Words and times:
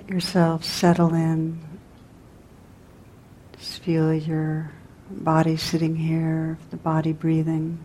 let 0.00 0.08
yourself 0.08 0.64
settle 0.64 1.12
in. 1.12 1.60
Just 3.58 3.82
feel 3.82 4.14
your 4.14 4.70
body 5.10 5.58
sitting 5.58 5.96
here, 5.96 6.56
the 6.70 6.76
body 6.78 7.12
breathing. 7.12 7.78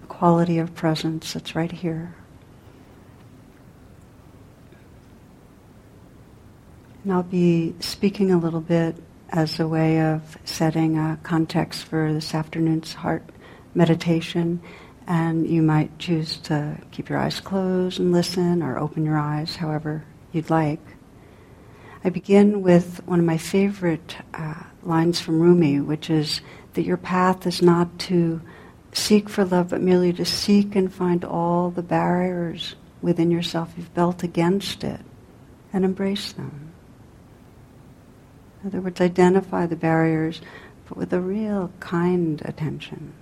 The 0.00 0.06
quality 0.08 0.58
of 0.58 0.74
presence 0.74 1.32
that's 1.34 1.54
right 1.54 1.70
here. 1.70 2.16
And 7.04 7.12
I'll 7.12 7.22
be 7.22 7.74
speaking 7.78 8.32
a 8.32 8.38
little 8.38 8.60
bit 8.60 8.96
as 9.28 9.60
a 9.60 9.68
way 9.68 10.00
of 10.00 10.36
setting 10.44 10.98
a 10.98 11.18
context 11.22 11.84
for 11.84 12.12
this 12.12 12.34
afternoon's 12.34 12.94
heart 12.94 13.22
meditation 13.74 14.60
and 15.10 15.44
you 15.44 15.60
might 15.60 15.98
choose 15.98 16.36
to 16.36 16.78
keep 16.92 17.08
your 17.08 17.18
eyes 17.18 17.40
closed 17.40 17.98
and 17.98 18.12
listen 18.12 18.62
or 18.62 18.78
open 18.78 19.04
your 19.04 19.18
eyes, 19.18 19.56
however 19.56 20.04
you'd 20.30 20.50
like. 20.50 20.78
I 22.04 22.10
begin 22.10 22.62
with 22.62 23.04
one 23.06 23.18
of 23.18 23.24
my 23.24 23.36
favorite 23.36 24.16
uh, 24.32 24.62
lines 24.84 25.18
from 25.18 25.40
Rumi, 25.40 25.80
which 25.80 26.10
is 26.10 26.42
that 26.74 26.84
your 26.84 26.96
path 26.96 27.44
is 27.44 27.60
not 27.60 27.98
to 28.10 28.40
seek 28.92 29.28
for 29.28 29.44
love, 29.44 29.70
but 29.70 29.80
merely 29.80 30.12
to 30.12 30.24
seek 30.24 30.76
and 30.76 30.94
find 30.94 31.24
all 31.24 31.72
the 31.72 31.82
barriers 31.82 32.76
within 33.02 33.32
yourself 33.32 33.72
you've 33.76 33.92
built 33.92 34.22
against 34.22 34.84
it 34.84 35.00
and 35.72 35.84
embrace 35.84 36.30
them. 36.34 36.70
In 38.62 38.68
other 38.68 38.80
words, 38.80 39.00
identify 39.00 39.66
the 39.66 39.74
barriers, 39.74 40.40
but 40.88 40.96
with 40.96 41.12
a 41.12 41.20
real 41.20 41.72
kind 41.80 42.40
attention. 42.44 43.12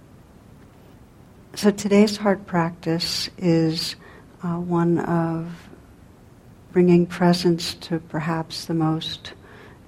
So 1.55 1.71
today's 1.73 2.17
heart 2.17 2.47
practice 2.47 3.29
is 3.37 3.97
uh, 4.45 4.59
one 4.59 4.99
of 5.01 5.69
bringing 6.73 7.07
presence 7.07 7.75
to 7.75 7.99
perhaps 7.99 8.67
the 8.67 8.75
most 8.75 9.33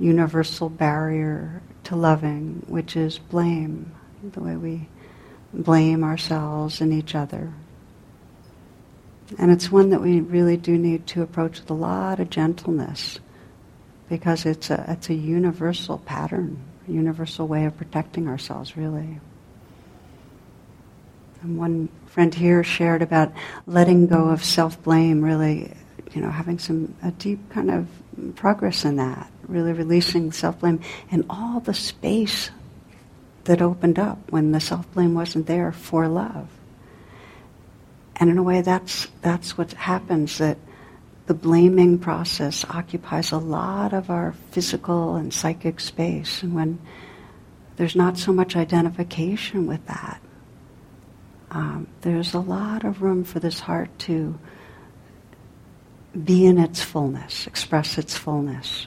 universal 0.01 0.69
barrier 0.69 1.63
to 1.85 1.95
loving, 1.95 2.65
which 2.67 2.97
is 2.97 3.19
blame, 3.19 3.93
the 4.33 4.41
way 4.41 4.57
we 4.57 4.89
blame 5.53 6.03
ourselves 6.03 6.81
and 6.81 6.93
each 6.93 7.15
other. 7.15 7.53
And 9.39 9.53
it's 9.53 9.71
one 9.71 9.91
that 9.91 10.01
we 10.01 10.21
really 10.21 10.57
do 10.57 10.77
need 10.77 11.07
to 11.09 11.23
approach 11.23 11.61
with 11.61 11.71
a 11.71 11.75
lot 11.75 12.19
of 12.19 12.31
gentleness 12.31 13.21
because 14.09 14.45
it's 14.45 14.71
a, 14.71 14.85
it's 14.89 15.09
a 15.09 15.15
universal 15.15 15.99
pattern, 15.99 16.61
a 16.89 16.91
universal 16.91 17.47
way 17.47 17.67
of 17.67 17.77
protecting 17.77 18.27
ourselves, 18.27 18.77
really. 18.77 19.21
And 21.43 21.59
one 21.59 21.89
friend 22.07 22.35
here 22.35 22.63
shared 22.63 23.03
about 23.03 23.33
letting 23.67 24.07
go 24.07 24.29
of 24.29 24.45
self-blame, 24.45 25.23
really, 25.23 25.73
you 26.13 26.21
know, 26.21 26.31
having 26.31 26.59
some 26.59 26.95
a 27.03 27.11
deep 27.13 27.49
kind 27.51 27.71
of 27.71 27.89
progress 28.37 28.85
in 28.85 28.97
that, 28.97 29.31
really 29.49 29.73
releasing 29.73 30.33
self-blame 30.33 30.81
and 31.11 31.25
all 31.31 31.61
the 31.61 31.75
space 31.75 32.51
that 33.45 33.63
opened 33.63 33.99
up 33.99 34.19
when 34.31 34.53
the 34.53 34.61
self-blame 34.61 35.15
wasn't 35.15 35.47
there 35.47 35.73
for 35.73 36.09
love. 36.09 36.49
And 38.17 38.29
in 38.29 38.37
a 38.37 38.43
way, 38.43 38.61
that's 38.61 39.07
that's 39.23 39.57
what 39.57 39.73
happens. 39.73 40.37
That 40.39 40.59
the 41.27 41.33
blaming 41.33 41.99
process 41.99 42.67
occupies 42.69 43.33
a 43.33 43.39
lot 43.39 43.95
of 43.95 44.11
our 44.11 44.35
physical 44.51 45.17
and 45.17 45.33
psychic 45.33 45.81
space, 45.81 46.43
and 46.43 46.55
when 46.55 46.79
there's 47.77 47.97
not 47.97 48.19
so 48.19 48.31
much 48.31 48.57
identification 48.57 49.67
with 49.67 49.87
that, 49.87 50.21
um, 51.51 51.89
there's 52.03 52.35
a 52.35 52.41
lot 52.41 52.85
of 52.85 53.03
room 53.03 53.25
for 53.25 53.41
this 53.41 53.61
heart 53.61 53.91
to 54.01 54.39
be 56.25 56.47
in 56.47 56.59
its 56.59 56.83
fullness, 56.83 57.47
express 57.47 57.99
its 57.99 58.17
fullness. 58.17 58.87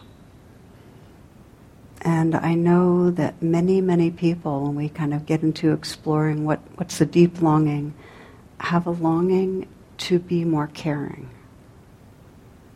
And 2.01 2.35
I 2.35 2.53
know 2.53 3.11
that 3.11 3.41
many, 3.41 3.79
many 3.79 4.11
people, 4.11 4.63
when 4.63 4.75
we 4.75 4.89
kind 4.89 5.13
of 5.13 5.25
get 5.25 5.41
into 5.41 5.71
exploring 5.71 6.43
what, 6.43 6.59
what's 6.75 6.97
the 6.97 7.05
deep 7.05 7.41
longing, 7.41 7.93
have 8.59 8.87
a 8.87 8.91
longing 8.91 9.67
to 9.99 10.19
be 10.19 10.43
more 10.43 10.67
caring. 10.67 11.29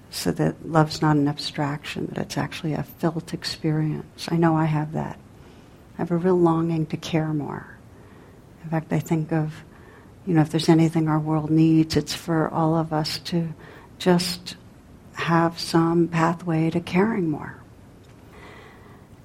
So 0.09 0.31
that 0.31 0.69
love's 0.69 1.01
not 1.01 1.17
an 1.17 1.27
abstraction, 1.27 2.07
that 2.07 2.17
it's 2.17 2.37
actually 2.37 2.73
a 2.73 2.83
felt 2.83 3.33
experience. 3.33 4.27
I 4.31 4.37
know 4.37 4.55
I 4.55 4.65
have 4.65 4.93
that. 4.93 5.19
I 5.95 6.01
have 6.01 6.11
a 6.11 6.17
real 6.17 6.39
longing 6.39 6.85
to 6.87 6.97
care 6.97 7.33
more. 7.33 7.67
In 8.63 8.69
fact, 8.69 8.93
I 8.93 8.99
think 8.99 9.33
of 9.33 9.63
you 10.27 10.33
know, 10.33 10.41
if 10.41 10.49
there's 10.49 10.67
anything 10.67 11.07
our 11.07 11.19
world 11.19 11.49
needs, 11.49 11.95
it's 11.95 12.13
for 12.13 12.49
all 12.49 12.75
of 12.75 12.91
us 12.91 13.17
to 13.19 13.53
just 13.97 14.57
have 15.13 15.57
some 15.57 16.09
pathway 16.09 16.69
to 16.69 16.81
caring 16.81 17.29
more. 17.29 17.55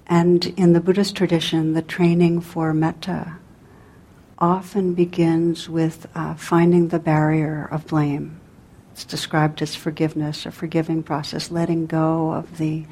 And 0.07 0.45
in 0.57 0.75
the 0.75 0.81
Buddhist 0.81 1.17
tradition, 1.17 1.73
the 1.73 1.83
training 1.83 2.41
for 2.41 2.73
metta 2.73 3.35
often 4.39 4.95
begins 4.95 5.69
with 5.69 6.07
uh, 6.15 6.35
finding 6.35 6.89
the 6.89 7.01
barrier 7.01 7.69
of 7.71 7.89
blame. 7.89 8.39
It's 8.93 9.05
described 9.05 9.61
as 9.61 9.75
forgiveness 9.75 10.47
or 10.47 10.53
forgiving 10.53 11.03
process, 11.03 11.51
letting 11.51 11.87
go 11.87 12.33
of 12.33 12.59
the, 12.59 12.85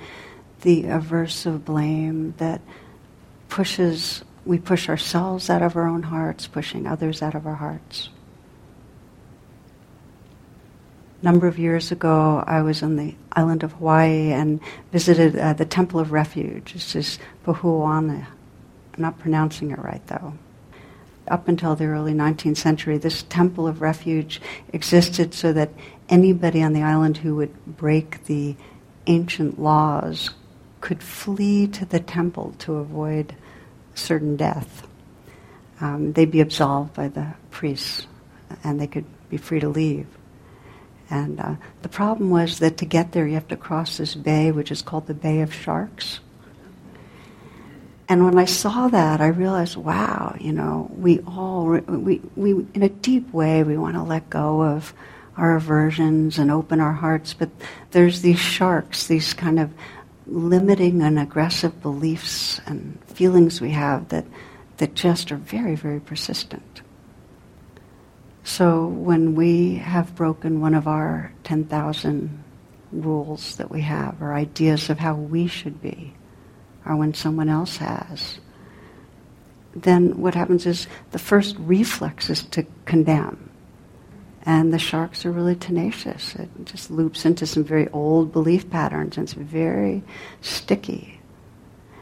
the 0.62 0.84
aversive 0.84 1.64
blame 1.64 2.34
that 2.38 2.60
pushes 3.48 4.24
we 4.50 4.58
push 4.58 4.88
ourselves 4.88 5.48
out 5.48 5.62
of 5.62 5.76
our 5.76 5.86
own 5.86 6.02
hearts, 6.02 6.48
pushing 6.48 6.84
others 6.84 7.22
out 7.22 7.36
of 7.36 7.46
our 7.46 7.54
hearts. 7.54 8.08
A 11.22 11.24
number 11.24 11.46
of 11.46 11.56
years 11.56 11.92
ago, 11.92 12.42
I 12.44 12.60
was 12.62 12.82
on 12.82 12.96
the 12.96 13.14
island 13.30 13.62
of 13.62 13.74
Hawaii 13.74 14.32
and 14.32 14.58
visited 14.90 15.36
uh, 15.38 15.52
the 15.52 15.64
Temple 15.64 16.00
of 16.00 16.10
Refuge. 16.10 16.72
This 16.72 16.96
is 16.96 17.20
Pahuana. 17.46 18.26
I'm 18.94 19.00
not 19.00 19.20
pronouncing 19.20 19.70
it 19.70 19.78
right, 19.78 20.04
though. 20.08 20.34
Up 21.28 21.46
until 21.46 21.76
the 21.76 21.84
early 21.84 22.12
19th 22.12 22.56
century, 22.56 22.98
this 22.98 23.22
Temple 23.22 23.68
of 23.68 23.80
Refuge 23.80 24.40
existed 24.72 25.32
so 25.32 25.52
that 25.52 25.70
anybody 26.08 26.60
on 26.60 26.72
the 26.72 26.82
island 26.82 27.18
who 27.18 27.36
would 27.36 27.54
break 27.76 28.24
the 28.24 28.56
ancient 29.06 29.60
laws 29.60 30.30
could 30.80 31.04
flee 31.04 31.68
to 31.68 31.84
the 31.84 32.00
temple 32.00 32.54
to 32.58 32.74
avoid 32.74 33.36
certain 34.00 34.36
death. 34.36 34.86
Um, 35.80 36.12
they'd 36.12 36.30
be 36.30 36.40
absolved 36.40 36.94
by 36.94 37.08
the 37.08 37.34
priests 37.50 38.06
and 38.64 38.80
they 38.80 38.86
could 38.86 39.06
be 39.28 39.36
free 39.36 39.60
to 39.60 39.68
leave. 39.68 40.06
And 41.08 41.40
uh, 41.40 41.54
the 41.82 41.88
problem 41.88 42.30
was 42.30 42.60
that 42.60 42.78
to 42.78 42.84
get 42.84 43.12
there, 43.12 43.26
you 43.26 43.34
have 43.34 43.48
to 43.48 43.56
cross 43.56 43.96
this 43.96 44.14
bay, 44.14 44.52
which 44.52 44.70
is 44.70 44.82
called 44.82 45.06
the 45.06 45.14
Bay 45.14 45.40
of 45.40 45.52
Sharks. 45.52 46.20
And 48.08 48.24
when 48.24 48.38
I 48.38 48.44
saw 48.44 48.88
that, 48.88 49.20
I 49.20 49.28
realized, 49.28 49.76
wow, 49.76 50.36
you 50.40 50.52
know, 50.52 50.90
we 50.96 51.20
all, 51.20 51.66
we, 51.66 52.20
we, 52.36 52.50
in 52.74 52.82
a 52.82 52.88
deep 52.88 53.32
way, 53.32 53.62
we 53.62 53.76
want 53.76 53.94
to 53.94 54.02
let 54.02 54.30
go 54.30 54.62
of 54.62 54.92
our 55.36 55.56
aversions 55.56 56.38
and 56.38 56.50
open 56.50 56.80
our 56.80 56.92
hearts, 56.92 57.34
but 57.34 57.50
there's 57.92 58.20
these 58.20 58.38
sharks, 58.38 59.06
these 59.06 59.32
kind 59.32 59.58
of 59.58 59.72
limiting 60.30 61.02
and 61.02 61.18
aggressive 61.18 61.82
beliefs 61.82 62.60
and 62.66 62.98
feelings 63.06 63.60
we 63.60 63.70
have 63.70 64.08
that, 64.08 64.24
that 64.76 64.94
just 64.94 65.32
are 65.32 65.36
very, 65.36 65.74
very 65.74 66.00
persistent. 66.00 66.82
So 68.44 68.86
when 68.86 69.34
we 69.34 69.76
have 69.76 70.14
broken 70.14 70.60
one 70.60 70.74
of 70.74 70.86
our 70.86 71.32
10,000 71.44 72.44
rules 72.92 73.56
that 73.56 73.70
we 73.70 73.82
have, 73.82 74.20
or 74.22 74.32
ideas 74.32 74.88
of 74.88 74.98
how 74.98 75.14
we 75.14 75.46
should 75.46 75.82
be, 75.82 76.14
or 76.86 76.96
when 76.96 77.14
someone 77.14 77.48
else 77.48 77.76
has, 77.76 78.40
then 79.74 80.20
what 80.20 80.34
happens 80.34 80.66
is 80.66 80.86
the 81.10 81.18
first 81.18 81.56
reflex 81.58 82.30
is 82.30 82.42
to 82.44 82.64
condemn 82.84 83.49
and 84.42 84.72
the 84.72 84.78
sharks 84.78 85.26
are 85.26 85.32
really 85.32 85.54
tenacious. 85.54 86.34
It 86.34 86.48
just 86.64 86.90
loops 86.90 87.26
into 87.26 87.46
some 87.46 87.64
very 87.64 87.88
old 87.88 88.32
belief 88.32 88.70
patterns 88.70 89.16
and 89.16 89.24
it's 89.24 89.34
very 89.34 90.02
sticky. 90.40 91.20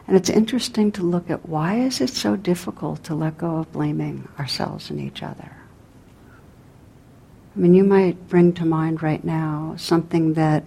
And 0.06 0.16
it's 0.16 0.30
interesting 0.30 0.92
to 0.92 1.02
look 1.02 1.30
at 1.30 1.48
why 1.48 1.80
is 1.80 2.00
it 2.00 2.10
so 2.10 2.36
difficult 2.36 3.04
to 3.04 3.14
let 3.14 3.38
go 3.38 3.56
of 3.56 3.72
blaming 3.72 4.28
ourselves 4.38 4.88
and 4.88 5.00
each 5.00 5.22
other? 5.22 5.52
I 7.54 7.58
mean, 7.58 7.74
you 7.74 7.84
might 7.84 8.28
bring 8.28 8.52
to 8.54 8.64
mind 8.64 9.02
right 9.02 9.22
now 9.22 9.74
something 9.76 10.34
that 10.34 10.64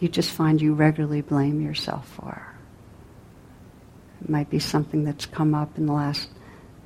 you 0.00 0.08
just 0.08 0.30
find 0.30 0.60
you 0.60 0.72
regularly 0.72 1.20
blame 1.20 1.60
yourself 1.60 2.08
for. 2.08 2.46
It 4.22 4.30
might 4.30 4.48
be 4.48 4.58
something 4.58 5.04
that's 5.04 5.26
come 5.26 5.54
up 5.54 5.76
in 5.76 5.86
the 5.86 5.92
last 5.92 6.28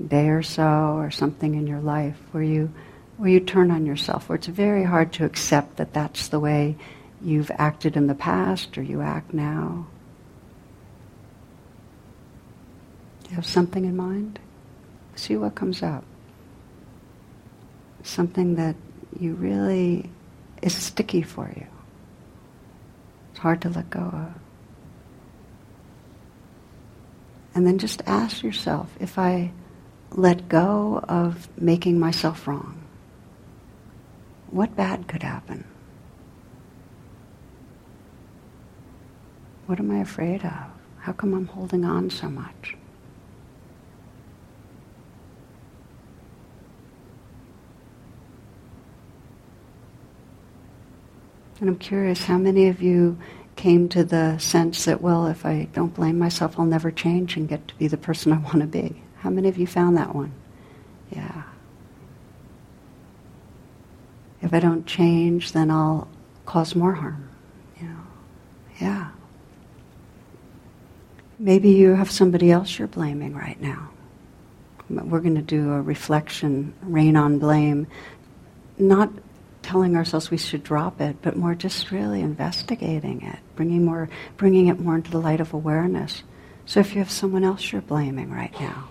day 0.07 0.29
or 0.29 0.43
so, 0.43 0.97
or 0.97 1.11
something 1.11 1.55
in 1.55 1.67
your 1.67 1.81
life 1.81 2.19
where 2.33 2.43
you 2.43 2.71
where 3.17 3.31
you 3.31 3.41
turn 3.41 3.71
on 3.71 3.87
yourself, 3.87 4.29
where 4.29 4.37
it's 4.37 4.47
very 4.47 4.85
hard 4.85 5.13
to 5.15 5.25
accept 5.25 5.77
that 5.77 5.93
that's 5.93 6.29
the 6.29 6.41
way 6.41 6.77
you've 7.23 7.51
acted 7.57 7.97
in 7.97 8.07
the 8.07 8.15
past 8.15 8.77
or 8.77 8.83
you 8.83 9.01
act 9.01 9.33
now. 9.33 9.87
You 13.29 13.37
have 13.37 13.47
something 13.47 13.85
in 13.85 13.97
mind? 13.97 14.39
See 15.17 15.37
what 15.37 15.55
comes 15.55 15.83
up. 15.83 16.05
Something 18.03 18.57
that 18.57 18.77
you 19.19 19.35
really 19.35 20.11
is 20.63 20.75
sticky 20.75 21.23
for 21.23 21.53
you. 21.57 21.67
It's 23.31 23.41
hard 23.41 23.63
to 23.63 23.71
let 23.71 23.91
go 23.91 24.01
of. 24.01 24.35
And 27.55 27.67
then 27.67 27.79
just 27.79 28.03
ask 28.07 28.43
yourself 28.43 28.95
if 29.01 29.19
I 29.19 29.51
let 30.11 30.49
go 30.49 31.03
of 31.09 31.49
making 31.61 31.99
myself 31.99 32.47
wrong, 32.47 32.86
what 34.51 34.77
bad 34.77 35.09
could 35.09 35.23
happen? 35.23 35.65
What 39.67 39.81
am 39.81 39.91
I 39.91 39.99
afraid 39.99 40.45
of? 40.45 40.53
How 40.99 41.13
come 41.13 41.35
I'm 41.35 41.47
holding 41.47 41.85
on 41.85 42.11
so 42.11 42.29
much? 42.29 42.77
And 51.61 51.71
I'm 51.71 51.79
curious, 51.79 52.25
how 52.25 52.37
many 52.37 52.69
of 52.69 52.83
you 52.83 53.19
came 53.57 53.89
to 53.89 54.05
the 54.05 54.39
sense 54.39 54.85
that, 54.85 55.01
well, 55.01 55.27
if 55.27 55.47
I 55.47 55.69
don't 55.73 55.95
blame 55.95 56.19
myself, 56.19 56.59
I'll 56.59 56.67
never 56.67 56.91
change 56.91 57.37
and 57.37 57.49
get 57.49 57.67
to 57.69 57.75
be 57.77 57.89
the 57.89 57.97
person 57.97 58.33
I 58.33 58.39
want 58.39 58.61
to 58.61 58.67
be? 58.67 59.03
How 59.17 59.31
many 59.31 59.49
of 59.49 59.57
you 59.57 59.67
found 59.67 59.97
that 59.97 60.15
one? 60.15 60.33
Yeah. 61.11 61.45
If 64.43 64.53
I 64.53 64.61
don't 64.61 64.87
change, 64.87 65.53
then 65.53 65.71
I'll 65.71 66.09
cause 66.45 66.75
more 66.75 66.93
harm. 66.93 67.29
You 67.81 67.89
know? 67.89 68.01
Yeah. 68.81 69.09
Maybe 71.39 71.71
you 71.71 71.95
have 71.95 72.11
somebody 72.11 72.51
else 72.51 72.79
you're 72.79 72.89
blaming 72.89 73.35
right 73.35 73.61
now. 73.61 73.91
We're 74.89 75.21
going 75.21 75.35
to 75.35 75.43
do 75.43 75.73
a 75.73 75.83
reflection, 75.83 76.73
rain 76.83 77.17
on 77.17 77.39
blame, 77.39 77.89
not 78.79 79.11
telling 79.63 79.97
ourselves 79.97 80.31
we 80.31 80.37
should 80.37 80.63
drop 80.63 81.01
it, 81.01 81.17
but 81.23 81.37
more 81.37 81.55
just 81.55 81.91
really 81.91 82.21
investigating 82.21 83.23
it, 83.23 83.39
bringing 83.57 83.85
more, 83.85 84.09
bringing 84.37 84.69
it 84.69 84.79
more 84.79 84.95
into 84.95 85.11
the 85.11 85.19
light 85.19 85.41
of 85.41 85.53
awareness. 85.53 86.23
So 86.67 86.79
if 86.81 86.95
you 86.95 87.01
have 87.01 87.11
someone 87.11 87.43
else 87.43 87.73
you're 87.73 87.83
blaming 87.83 88.31
right 88.31 88.55
now, 88.61 88.89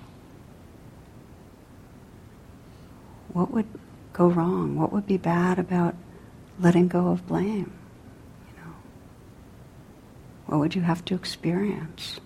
what 3.31 3.51
would 3.51 3.67
go 4.15 4.27
wrong? 4.27 4.77
What 4.77 4.93
would 4.93 5.05
be 5.05 5.17
bad 5.17 5.59
about 5.59 5.93
letting 6.59 6.87
go 6.87 7.09
of 7.09 7.27
blame? 7.27 7.71
You 8.47 8.61
know, 8.61 8.73
what 10.45 10.59
would 10.59 10.73
you 10.73 10.81
have 10.81 11.03
to 11.05 11.15
experience? 11.15 12.21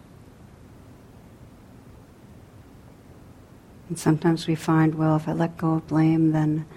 And 3.89 3.97
sometimes 3.97 4.45
we 4.45 4.53
find, 4.53 4.95
well, 4.95 5.15
if 5.15 5.27
I 5.27 5.31
let 5.31 5.57
go 5.57 5.74
of 5.74 5.88
blame, 5.88 6.31
then 6.31 6.68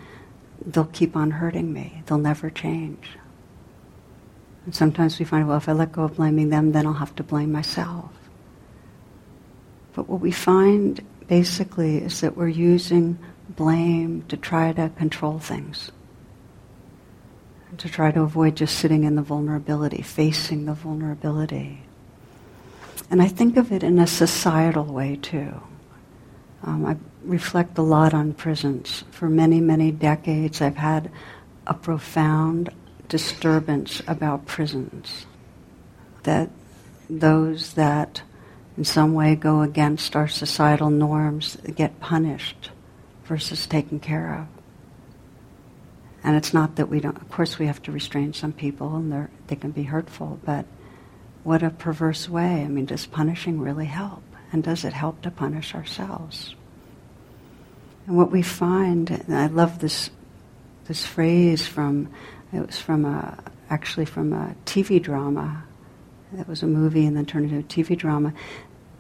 they'll 0.64 0.86
keep 0.86 1.14
on 1.14 1.30
hurting 1.30 1.70
me. 1.70 2.02
They'll 2.06 2.16
never 2.16 2.48
change. 2.48 3.06
And 4.64 4.74
sometimes 4.74 5.18
we 5.18 5.26
find, 5.26 5.46
well, 5.46 5.58
if 5.58 5.68
I 5.68 5.72
let 5.72 5.92
go 5.92 6.04
of 6.04 6.16
blaming 6.16 6.48
them, 6.48 6.72
then 6.72 6.86
I'll 6.86 6.94
have 6.94 7.14
to 7.16 7.22
blame 7.22 7.52
myself. 7.52 8.10
But 9.92 10.08
what 10.08 10.20
we 10.20 10.30
find 10.30 11.04
basically 11.28 11.98
is 11.98 12.22
that 12.22 12.34
we're 12.34 12.48
using 12.48 13.18
blame 13.56 14.22
to 14.28 14.36
try 14.36 14.72
to 14.72 14.90
control 14.96 15.38
things. 15.38 15.90
To 17.78 17.88
try 17.88 18.10
to 18.10 18.20
avoid 18.20 18.56
just 18.56 18.78
sitting 18.78 19.04
in 19.04 19.14
the 19.14 19.22
vulnerability, 19.22 20.02
facing 20.02 20.66
the 20.66 20.74
vulnerability. 20.74 21.82
And 23.10 23.22
I 23.22 23.28
think 23.28 23.56
of 23.56 23.72
it 23.72 23.82
in 23.82 23.98
a 23.98 24.06
societal 24.06 24.84
way 24.84 25.16
too. 25.16 25.60
Um, 26.64 26.86
I 26.86 26.96
reflect 27.24 27.78
a 27.78 27.82
lot 27.82 28.14
on 28.14 28.34
prisons. 28.34 29.04
For 29.10 29.28
many, 29.28 29.60
many 29.60 29.90
decades, 29.90 30.60
I've 30.60 30.76
had 30.76 31.10
a 31.66 31.74
profound 31.74 32.70
disturbance 33.08 34.02
about 34.06 34.46
prisons. 34.46 35.26
That 36.22 36.50
those 37.10 37.74
that 37.74 38.22
in 38.76 38.84
some 38.84 39.12
way 39.12 39.34
go 39.34 39.62
against 39.62 40.14
our 40.16 40.28
societal 40.28 40.90
norms 40.90 41.56
get 41.74 42.00
punished 42.00 42.70
versus 43.32 43.66
taken 43.66 43.98
care 43.98 44.40
of. 44.40 44.46
And 46.22 46.36
it's 46.36 46.52
not 46.52 46.76
that 46.76 46.90
we 46.90 47.00
don't, 47.00 47.16
of 47.16 47.30
course, 47.30 47.58
we 47.58 47.66
have 47.66 47.80
to 47.84 47.90
restrain 47.90 48.34
some 48.34 48.52
people 48.52 48.94
and 48.94 49.30
they 49.46 49.56
can 49.56 49.70
be 49.70 49.84
hurtful, 49.84 50.38
but 50.44 50.66
what 51.42 51.62
a 51.62 51.70
perverse 51.70 52.28
way. 52.28 52.60
I 52.62 52.68
mean, 52.68 52.84
does 52.84 53.06
punishing 53.06 53.58
really 53.58 53.86
help? 53.86 54.22
And 54.52 54.62
does 54.62 54.84
it 54.84 54.92
help 54.92 55.22
to 55.22 55.30
punish 55.30 55.74
ourselves? 55.74 56.54
And 58.06 58.18
what 58.18 58.30
we 58.30 58.42
find, 58.42 59.10
and 59.10 59.34
I 59.34 59.46
love 59.46 59.78
this 59.78 60.10
this 60.84 61.06
phrase 61.06 61.66
from 61.66 62.10
it 62.52 62.66
was 62.66 62.78
from 62.78 63.06
a 63.06 63.42
actually 63.70 64.04
from 64.04 64.34
a 64.34 64.54
TV 64.66 65.02
drama. 65.02 65.64
It 66.38 66.46
was 66.46 66.62
a 66.62 66.66
movie 66.66 67.06
and 67.06 67.16
then 67.16 67.24
turned 67.24 67.50
into 67.50 67.60
a 67.60 67.84
TV 67.84 67.96
drama. 67.96 68.34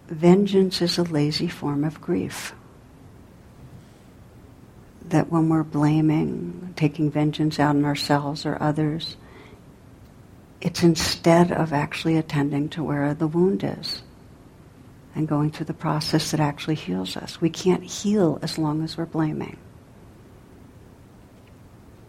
Vengeance 0.08 0.80
is 0.80 0.96
a 0.96 1.02
lazy 1.02 1.48
form 1.48 1.84
of 1.84 2.00
grief. 2.00 2.54
That 5.12 5.30
when 5.30 5.50
we're 5.50 5.62
blaming, 5.62 6.72
taking 6.74 7.10
vengeance 7.10 7.60
out 7.60 7.76
on 7.76 7.84
ourselves 7.84 8.46
or 8.46 8.56
others, 8.60 9.16
it's 10.62 10.82
instead 10.82 11.52
of 11.52 11.74
actually 11.74 12.16
attending 12.16 12.70
to 12.70 12.82
where 12.82 13.12
the 13.12 13.26
wound 13.26 13.62
is 13.62 14.02
and 15.14 15.28
going 15.28 15.50
through 15.50 15.66
the 15.66 15.74
process 15.74 16.30
that 16.30 16.40
actually 16.40 16.76
heals 16.76 17.18
us. 17.18 17.42
We 17.42 17.50
can't 17.50 17.84
heal 17.84 18.38
as 18.40 18.56
long 18.56 18.82
as 18.82 18.96
we're 18.96 19.04
blaming. 19.04 19.58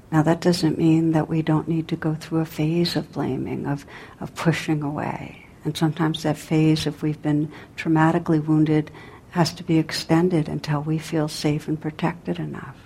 Now, 0.09 0.21
that 0.23 0.39
doesn't 0.39 0.77
mean 0.77 1.11
that 1.11 1.27
we 1.27 1.41
don't 1.41 1.67
need 1.67 1.89
to 1.89 1.97
go 1.97 2.15
through 2.15 2.39
a 2.39 2.45
phase 2.45 2.95
of 2.95 3.11
blaming, 3.11 3.65
of, 3.65 3.85
of 4.21 4.33
pushing 4.33 4.81
away. 4.81 5.45
And 5.65 5.75
sometimes 5.75 6.23
that 6.23 6.37
phase, 6.37 6.87
if 6.87 7.01
we've 7.01 7.21
been 7.21 7.51
traumatically 7.75 8.45
wounded, 8.45 8.91
has 9.31 9.51
to 9.55 9.63
be 9.63 9.77
extended 9.77 10.47
until 10.47 10.81
we 10.81 10.99
feel 10.99 11.27
safe 11.27 11.67
and 11.67 11.81
protected 11.81 12.39
enough. 12.39 12.77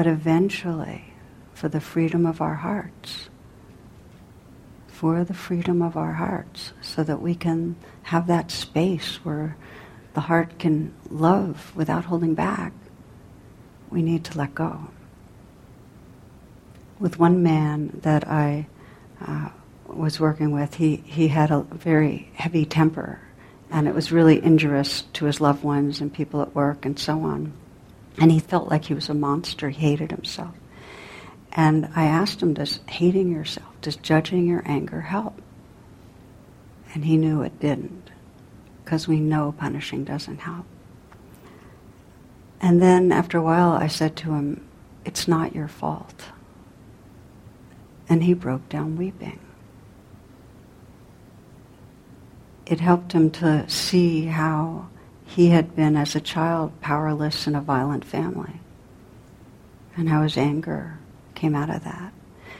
But 0.00 0.06
eventually, 0.06 1.12
for 1.52 1.68
the 1.68 1.78
freedom 1.78 2.24
of 2.24 2.40
our 2.40 2.54
hearts, 2.54 3.28
for 4.86 5.24
the 5.24 5.34
freedom 5.34 5.82
of 5.82 5.94
our 5.94 6.14
hearts 6.14 6.72
so 6.80 7.04
that 7.04 7.20
we 7.20 7.34
can 7.34 7.76
have 8.04 8.26
that 8.28 8.50
space 8.50 9.16
where 9.16 9.58
the 10.14 10.22
heart 10.22 10.58
can 10.58 10.94
love 11.10 11.76
without 11.76 12.06
holding 12.06 12.34
back, 12.34 12.72
we 13.90 14.00
need 14.00 14.24
to 14.24 14.38
let 14.38 14.54
go. 14.54 14.88
With 16.98 17.18
one 17.18 17.42
man 17.42 18.00
that 18.00 18.26
I 18.26 18.68
uh, 19.20 19.50
was 19.86 20.18
working 20.18 20.50
with, 20.50 20.76
he, 20.76 20.96
he 20.96 21.28
had 21.28 21.50
a 21.50 21.60
very 21.60 22.30
heavy 22.32 22.64
temper, 22.64 23.20
and 23.70 23.86
it 23.86 23.94
was 23.94 24.10
really 24.10 24.42
injurious 24.42 25.02
to 25.12 25.26
his 25.26 25.42
loved 25.42 25.62
ones 25.62 26.00
and 26.00 26.10
people 26.10 26.40
at 26.40 26.54
work 26.54 26.86
and 26.86 26.98
so 26.98 27.20
on. 27.20 27.52
And 28.18 28.30
he 28.30 28.38
felt 28.38 28.68
like 28.68 28.86
he 28.86 28.94
was 28.94 29.08
a 29.08 29.14
monster. 29.14 29.70
He 29.70 29.80
hated 29.80 30.10
himself. 30.10 30.54
And 31.52 31.88
I 31.96 32.04
asked 32.04 32.42
him, 32.42 32.54
Does 32.54 32.80
hating 32.88 33.30
yourself, 33.32 33.68
does 33.80 33.96
judging 33.96 34.46
your 34.46 34.62
anger 34.64 35.00
help? 35.00 35.40
And 36.94 37.04
he 37.04 37.16
knew 37.16 37.42
it 37.42 37.60
didn't, 37.60 38.10
because 38.84 39.06
we 39.08 39.20
know 39.20 39.52
punishing 39.52 40.04
doesn't 40.04 40.38
help. 40.38 40.66
And 42.60 42.80
then 42.82 43.10
after 43.10 43.38
a 43.38 43.42
while, 43.42 43.72
I 43.72 43.86
said 43.86 44.16
to 44.16 44.32
him, 44.32 44.66
It's 45.04 45.26
not 45.26 45.54
your 45.54 45.68
fault. 45.68 46.26
And 48.08 48.24
he 48.24 48.34
broke 48.34 48.68
down 48.68 48.96
weeping. 48.96 49.38
It 52.66 52.80
helped 52.80 53.12
him 53.12 53.30
to 53.32 53.68
see 53.68 54.26
how 54.26 54.88
he 55.30 55.50
had 55.50 55.76
been, 55.76 55.96
as 55.96 56.16
a 56.16 56.20
child, 56.20 56.80
powerless 56.80 57.46
in 57.46 57.54
a 57.54 57.60
violent 57.60 58.04
family, 58.04 58.60
and 59.96 60.08
how 60.08 60.22
his 60.22 60.36
anger 60.36 60.98
came 61.36 61.54
out 61.54 61.70
of 61.70 61.84
that. 61.84 62.12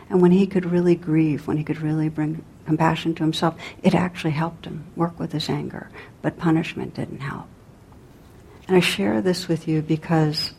And 0.09 0.23
when 0.23 0.31
he 0.31 0.47
could 0.47 0.65
really 0.65 0.95
grieve, 0.95 1.49
when 1.49 1.57
he 1.57 1.65
could 1.65 1.81
really 1.81 2.09
bring 2.09 2.45
compassion 2.67 3.13
to 3.17 3.25
himself, 3.25 3.57
it 3.83 3.93
actually 3.93 4.31
helped 4.31 4.67
him 4.67 4.85
work 4.95 5.19
with 5.19 5.33
his 5.33 5.49
anger, 5.49 5.91
but 6.23 6.39
punishment 6.39 6.95
didn't 6.95 7.21
help. 7.21 7.49
And 8.69 8.77
I 8.77 8.81
share 8.81 9.21
this 9.21 9.49
with 9.49 9.67
you 9.67 9.83
because 9.83 10.53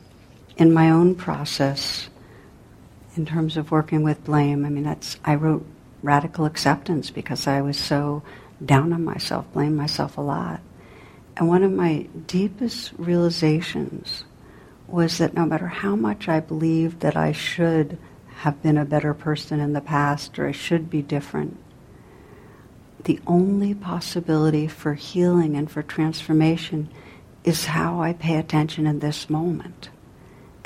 in 0.58 0.74
my 0.74 0.90
own 0.90 1.16
process, 1.16 2.10
in 3.16 3.26
terms 3.26 3.56
of 3.56 3.72
working 3.72 4.04
with 4.04 4.26
blame, 4.26 4.66
I 4.66 4.70
mean, 4.70 4.84
that's, 4.84 5.16
I 5.24 5.36
wrote 5.36 5.66
radical 6.04 6.44
acceptance 6.44 7.10
because 7.10 7.48
I 7.48 7.62
was 7.62 7.78
so 7.78 8.22
down 8.66 8.92
on 8.92 9.06
myself, 9.06 9.52
blamed 9.54 9.78
myself 9.78 10.18
a 10.18 10.22
lot. 10.22 10.60
And 11.38 11.48
one 11.48 11.64
of 11.64 11.72
my 11.72 12.08
deepest 12.28 12.94
realizations 12.98 14.26
was 14.88 15.18
that 15.20 15.34
no 15.34 15.46
matter 15.46 15.68
how 15.68 15.96
much 15.96 16.28
I 16.28 16.40
believed 16.40 17.00
that 17.00 17.16
I 17.16 17.32
should 17.32 17.98
have 18.36 18.62
been 18.62 18.78
a 18.78 18.86
better 18.86 19.14
person 19.14 19.60
in 19.60 19.74
the 19.74 19.82
past 19.82 20.38
or 20.38 20.48
I 20.48 20.52
should 20.52 20.90
be 20.90 21.02
different, 21.02 21.58
the 23.04 23.20
only 23.26 23.74
possibility 23.74 24.68
for 24.68 24.94
healing 24.94 25.56
and 25.56 25.72
for 25.72 25.82
transformation 25.82 26.90
is 27.44 27.66
how 27.66 28.02
I 28.02 28.14
pay 28.14 28.36
attention 28.36 28.86
in 28.86 29.00
this 29.00 29.30
moment. 29.30 29.90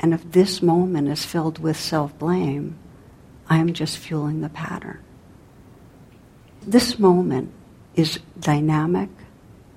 And 0.00 0.12
if 0.12 0.30
this 0.30 0.60
moment 0.60 1.08
is 1.08 1.24
filled 1.24 1.58
with 1.58 1.78
self 1.78 2.18
blame, 2.18 2.78
I 3.48 3.58
am 3.58 3.72
just 3.72 3.96
fueling 3.96 4.40
the 4.40 4.48
pattern. 4.48 4.98
This 6.60 6.98
moment 6.98 7.52
is 7.94 8.18
dynamic, 8.38 9.08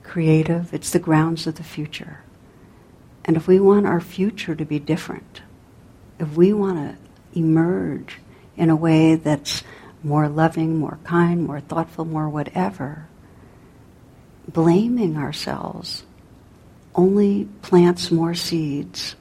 creative, 0.09 0.73
it's 0.73 0.89
the 0.89 0.99
grounds 0.99 1.45
of 1.45 1.55
the 1.55 1.63
future. 1.63 2.19
And 3.23 3.37
if 3.37 3.47
we 3.47 3.59
want 3.59 3.85
our 3.85 4.01
future 4.01 4.55
to 4.55 4.65
be 4.65 4.79
different, 4.79 5.41
if 6.19 6.35
we 6.35 6.51
want 6.51 6.77
to 6.77 7.39
emerge 7.39 8.17
in 8.57 8.71
a 8.71 8.75
way 8.75 9.15
that's 9.15 9.63
more 10.01 10.27
loving, 10.27 10.77
more 10.77 10.97
kind, 11.03 11.45
more 11.45 11.59
thoughtful, 11.59 12.05
more 12.05 12.27
whatever, 12.27 13.07
blaming 14.47 15.15
ourselves 15.15 16.03
only 16.95 17.47
plants 17.61 18.09
more 18.09 18.33
seeds 18.33 19.15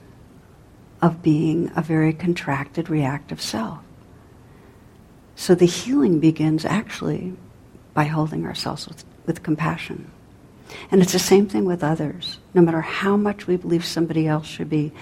of 1.02 1.22
being 1.22 1.70
a 1.76 1.82
very 1.82 2.14
contracted, 2.14 2.88
reactive 2.88 3.42
self. 3.42 3.80
So 5.36 5.54
the 5.54 5.66
healing 5.66 6.18
begins 6.18 6.64
actually 6.64 7.34
by 7.92 8.04
holding 8.04 8.46
ourselves 8.46 8.88
with, 8.88 9.04
with 9.26 9.42
compassion. 9.42 10.10
And 10.90 11.00
it's 11.00 11.12
the 11.12 11.18
same 11.18 11.46
thing 11.46 11.64
with 11.64 11.82
others. 11.82 12.38
No 12.54 12.62
matter 12.62 12.80
how 12.80 13.16
much 13.16 13.46
we 13.46 13.56
believe 13.56 13.84
somebody 13.84 14.26
else 14.26 14.46
should 14.46 14.70
be 14.70 14.92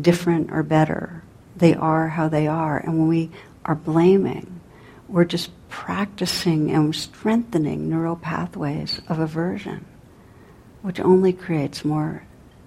different 0.00 0.50
or 0.50 0.62
better, 0.62 1.22
they 1.56 1.74
are 1.74 2.08
how 2.08 2.28
they 2.28 2.46
are. 2.46 2.78
And 2.78 2.98
when 2.98 3.08
we 3.08 3.30
are 3.64 3.74
blaming, 3.74 4.60
we're 5.08 5.24
just 5.24 5.50
practicing 5.68 6.70
and 6.70 6.94
strengthening 6.94 7.88
neural 7.88 8.16
pathways 8.16 9.00
of 9.08 9.18
aversion, 9.18 9.84
which 10.82 11.00
only 11.00 11.32
creates 11.32 11.84
more 11.84 12.22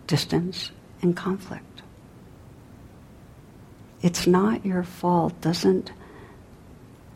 distance 0.08 0.72
and 1.02 1.16
conflict 1.16 1.74
it's 4.04 4.28
not 4.28 4.66
your 4.66 4.84
fault 4.84 5.40
doesn't 5.42 5.92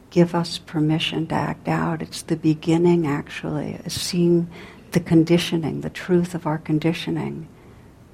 give 0.10 0.34
us 0.34 0.58
permission 0.58 1.28
to 1.28 1.36
act 1.36 1.68
out. 1.68 2.02
It's 2.02 2.22
the 2.22 2.38
beginning, 2.38 3.06
actually, 3.06 3.78
seeing 3.90 4.50
the 4.92 5.00
conditioning, 5.00 5.82
the 5.82 5.90
truth 5.90 6.36
of 6.36 6.46
our 6.46 6.58
conditioning, 6.58 7.48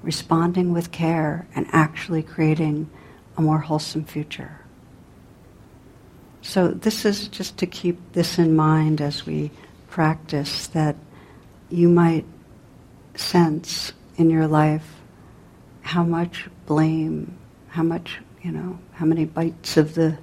responding 0.02 0.72
with 0.72 0.90
care, 0.90 1.46
and 1.54 1.66
actually 1.72 2.22
creating 2.22 2.90
a 3.36 3.42
more 3.42 3.58
wholesome 3.58 4.04
future. 4.04 4.60
So, 6.42 6.68
this 6.68 7.04
is 7.04 7.28
just 7.28 7.56
to 7.58 7.66
keep 7.66 7.98
this 8.12 8.38
in 8.38 8.54
mind 8.54 9.00
as 9.00 9.24
we 9.24 9.50
practice 9.88 10.66
that 10.68 10.96
you 11.70 11.88
might 11.88 12.26
sense 13.14 13.92
in 14.16 14.28
your 14.28 14.46
life 14.46 14.86
how 15.80 16.02
much 16.02 16.48
blame, 16.66 17.36
how 17.68 17.82
much 17.82 18.18
you 18.44 18.52
know, 18.52 18.78
how 18.92 19.06
many 19.06 19.24
bytes 19.24 19.78
of 19.78 19.94
the, 19.94 20.16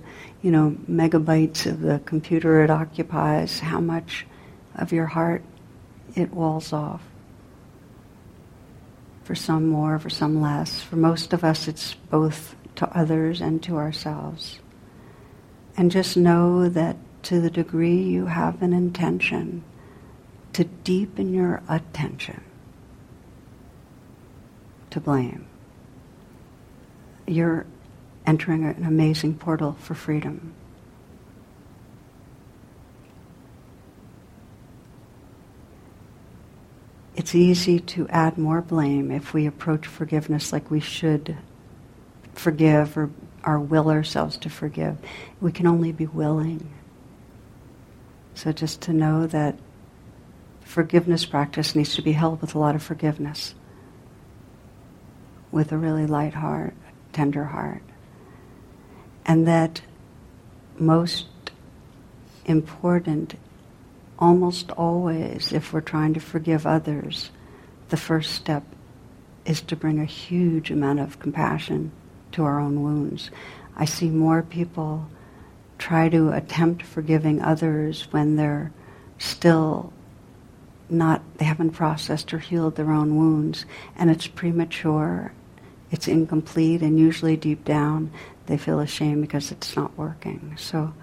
you 0.44 0.52
know, 0.52 0.78
megabytes 0.90 1.66
of 1.66 1.82
the 1.82 2.00
computer 2.06 2.64
it 2.64 2.70
occupies, 2.70 3.60
how 3.60 3.82
much 3.82 4.28
of 4.76 4.94
your 4.94 5.08
heart 5.08 5.44
it 6.16 6.34
walls 6.34 6.74
off. 6.74 7.02
For 9.24 9.36
some 9.36 9.68
more, 9.68 10.00
for 10.00 10.10
some 10.10 10.42
less. 10.42 10.82
For 10.82 10.96
most 10.96 11.34
of 11.34 11.44
us, 11.44 11.68
it's 11.68 11.94
both 11.94 12.56
to 12.76 12.98
others 12.98 13.42
and 13.42 13.62
to 13.64 13.78
ourselves. 13.78 14.60
And 15.78 15.92
just 15.92 16.18
know 16.18 16.68
that 16.70 16.98
to 17.24 17.40
the 17.40 17.50
degree 17.50 18.02
you 18.02 18.26
have 18.26 18.62
an 18.62 18.74
intention 18.74 19.64
to 20.54 20.64
deepen 20.66 21.34
your 21.34 21.62
attention 21.70 22.44
to 24.90 25.00
blame, 25.00 25.46
you're 27.26 27.66
entering 28.26 28.66
an 28.66 28.84
amazing 28.84 29.36
portal 29.36 29.78
for 29.80 29.96
freedom. 29.96 30.54
It's 37.16 37.36
easy 37.36 37.80
to 37.80 38.08
add 38.10 38.38
more 38.38 38.62
blame 38.62 39.12
if 39.12 39.34
we 39.34 39.46
approach 39.46 39.86
forgiveness 39.86 40.54
like 40.54 40.72
we 40.72 40.80
should 40.80 41.38
forgive 42.34 42.98
or, 42.98 43.10
or 43.46 43.60
will 43.60 43.90
ourselves 43.90 44.38
to 44.38 44.50
forgive. 44.50 44.98
We 45.42 45.52
can 45.52 45.68
only 45.68 45.92
be 45.92 46.08
willing. 46.08 46.70
So 48.34 48.52
just 48.52 48.82
to 48.84 48.94
know 48.94 49.28
that 49.28 49.58
forgiveness 50.62 51.26
practice 51.26 51.76
needs 51.76 51.96
to 51.96 52.02
be 52.02 52.14
held 52.14 52.42
with 52.42 52.56
a 52.56 52.60
lot 52.60 52.76
of 52.76 52.82
forgiveness, 52.82 53.54
with 55.52 55.72
a 55.72 55.78
really 55.78 56.06
light 56.06 56.34
heart, 56.34 56.74
tender 57.12 57.44
heart 57.44 57.84
and 59.26 59.48
that 59.48 59.82
most 60.78 61.28
important, 62.46 63.36
almost 64.22 64.70
always, 64.72 65.52
if 65.52 65.74
we're 65.74 65.82
trying 65.82 66.14
to 66.14 66.20
forgive 66.20 66.68
others, 66.68 67.32
the 67.90 67.98
first 67.98 68.36
step 68.36 68.64
is 69.44 69.62
to 69.62 69.76
bring 69.76 70.00
a 70.00 70.06
huge 70.06 70.70
amount 70.70 71.00
of 71.00 71.20
compassion 71.20 71.92
to 72.32 72.44
our 72.44 72.60
own 72.60 72.84
wounds. 72.84 73.32
I 73.76 73.86
see 73.86 74.10
more 74.10 74.44
people 74.44 75.08
try 75.80 76.08
to 76.10 76.30
attempt 76.32 76.84
forgiving 76.84 77.42
others 77.42 78.08
when 78.12 78.36
they're 78.36 78.72
still 79.18 79.92
not, 80.88 81.24
they 81.38 81.46
haven't 81.46 81.72
processed 81.72 82.34
or 82.34 82.40
healed 82.40 82.76
their 82.76 82.92
own 82.92 83.16
wounds, 83.16 83.66
and 83.96 84.12
it's 84.12 84.28
premature, 84.28 85.34
it's 85.90 86.08
incomplete, 86.08 86.82
and 86.82 87.00
usually 87.00 87.36
deep 87.36 87.66
down 87.66 88.12
they 88.46 88.58
feel 88.58 88.80
ashamed 88.80 89.22
because 89.22 89.52
it's 89.52 89.76
not 89.76 89.98
working. 89.98 90.54
So 90.58 90.94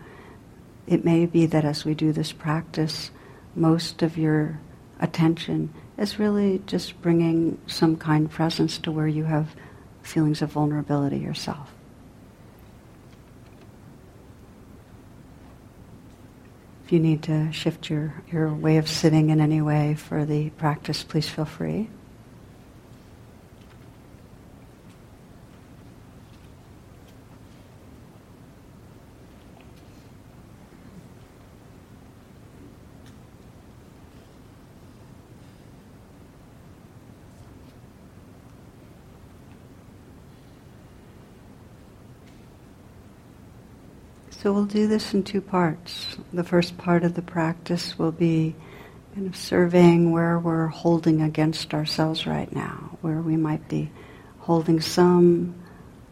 it 0.89 1.05
may 1.05 1.27
be 1.27 1.45
that 1.47 1.65
as 1.65 1.85
we 1.85 1.95
do 1.95 2.13
this 2.13 2.33
practice, 2.33 3.11
most 3.55 4.03
of 4.03 4.17
your 4.17 4.59
attention 5.01 5.73
is 5.99 6.19
really 6.19 6.63
just 6.67 7.01
bringing 7.03 7.61
some 7.67 7.97
kind 7.97 8.31
presence 8.31 8.79
to 8.79 8.91
where 8.91 9.07
you 9.07 9.25
have 9.25 9.55
feelings 10.03 10.41
of 10.41 10.53
vulnerability 10.53 11.19
yourself. 11.19 11.75
If 16.87 16.93
you 16.93 17.01
need 17.01 17.23
to 17.25 17.53
shift 17.53 17.91
your, 17.91 18.15
your 18.33 18.55
way 18.55 18.79
of 18.79 18.89
sitting 18.89 19.29
in 19.29 19.43
any 19.43 19.61
way 19.61 19.95
for 19.95 20.25
the 20.25 20.49
practice, 20.51 21.03
please 21.05 21.29
feel 21.29 21.45
free. 21.45 21.91
So 44.41 44.53
we'll 44.53 44.67
do 44.67 44.87
this 44.87 45.15
in 45.15 45.25
two 45.25 45.41
parts. 45.41 46.17
The 46.33 46.45
first 46.45 46.79
part 46.79 47.03
of 47.03 47.15
the 47.15 47.23
practice 47.23 47.99
will 47.99 48.13
be 48.13 48.55
kind 49.13 49.27
of 49.27 49.35
surveying 49.35 50.13
where 50.13 50.39
we're 50.39 50.69
holding 50.69 51.23
against 51.23 51.75
ourselves 51.75 52.25
right 52.25 52.51
now, 52.55 52.97
where 53.01 53.21
we 53.21 53.37
might 53.37 53.69
be 53.69 53.91
holding 54.39 54.81
some 54.81 55.57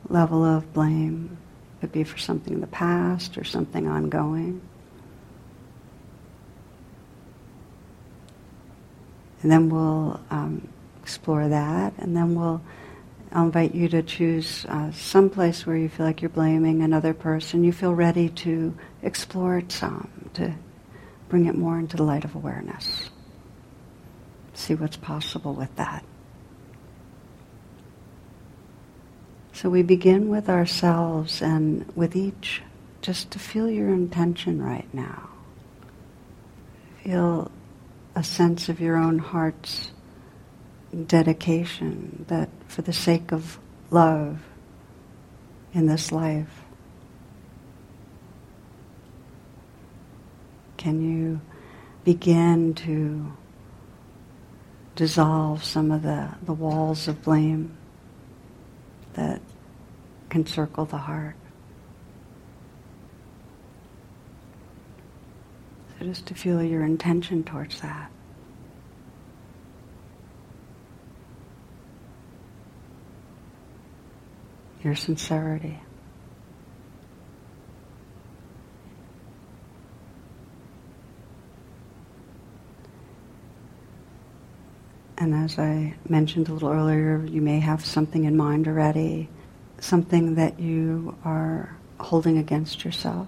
level 0.08 0.44
of 0.44 0.72
blame. 0.72 1.38
It 1.76 1.80
could 1.82 1.92
be 1.92 2.02
for 2.02 2.18
something 2.18 2.54
in 2.54 2.60
the 2.60 2.66
past 2.66 3.38
or 3.38 3.44
something 3.44 3.86
ongoing. 3.86 4.60
And 9.42 9.52
then 9.52 9.68
we'll 9.70 10.20
um, 10.30 10.66
explore 11.00 11.46
that, 11.46 11.92
and 11.98 12.16
then 12.16 12.34
we'll 12.34 12.60
I'll 13.32 13.46
invite 13.46 13.74
you 13.74 13.88
to 13.88 14.02
choose 14.02 14.64
uh, 14.68 14.92
some 14.92 15.30
place 15.30 15.66
where 15.66 15.76
you 15.76 15.88
feel 15.88 16.06
like 16.06 16.22
you're 16.22 16.28
blaming 16.28 16.82
another 16.82 17.12
person. 17.12 17.64
You 17.64 17.72
feel 17.72 17.94
ready 17.94 18.28
to 18.30 18.76
explore 19.02 19.58
it 19.58 19.72
some, 19.72 20.30
to 20.34 20.54
bring 21.28 21.46
it 21.46 21.54
more 21.54 21.78
into 21.78 21.96
the 21.96 22.02
light 22.02 22.24
of 22.24 22.34
awareness. 22.34 23.10
See 24.54 24.74
what's 24.74 24.96
possible 24.96 25.54
with 25.54 25.74
that. 25.76 26.04
So 29.52 29.70
we 29.70 29.82
begin 29.82 30.28
with 30.28 30.48
ourselves 30.48 31.42
and 31.42 31.90
with 31.96 32.14
each 32.14 32.62
just 33.00 33.30
to 33.32 33.38
feel 33.38 33.70
your 33.70 33.88
intention 33.88 34.62
right 34.62 34.92
now. 34.92 35.30
Feel 37.02 37.50
a 38.14 38.22
sense 38.22 38.68
of 38.68 38.80
your 38.80 38.96
own 38.96 39.18
heart's 39.18 39.90
dedication 41.04 42.24
that 42.28 42.48
for 42.68 42.82
the 42.82 42.92
sake 42.92 43.32
of 43.32 43.58
love 43.90 44.40
in 45.74 45.86
this 45.86 46.10
life, 46.10 46.64
can 50.76 51.00
you 51.00 51.40
begin 52.04 52.74
to 52.74 53.32
dissolve 54.94 55.62
some 55.62 55.90
of 55.90 56.02
the, 56.02 56.34
the 56.44 56.52
walls 56.52 57.08
of 57.08 57.22
blame 57.22 57.76
that 59.14 59.40
can 60.30 60.46
circle 60.46 60.84
the 60.86 60.96
heart? 60.96 61.36
So 65.98 66.06
just 66.06 66.26
to 66.26 66.34
feel 66.34 66.62
your 66.62 66.84
intention 66.84 67.44
towards 67.44 67.80
that. 67.80 68.10
Your 74.86 74.94
sincerity. 74.94 75.80
And 85.18 85.34
as 85.34 85.58
I 85.58 85.96
mentioned 86.08 86.48
a 86.48 86.52
little 86.52 86.68
earlier, 86.68 87.24
you 87.24 87.40
may 87.40 87.58
have 87.58 87.84
something 87.84 88.26
in 88.26 88.36
mind 88.36 88.68
already, 88.68 89.28
something 89.80 90.36
that 90.36 90.60
you 90.60 91.16
are 91.24 91.76
holding 91.98 92.38
against 92.38 92.84
yourself. 92.84 93.26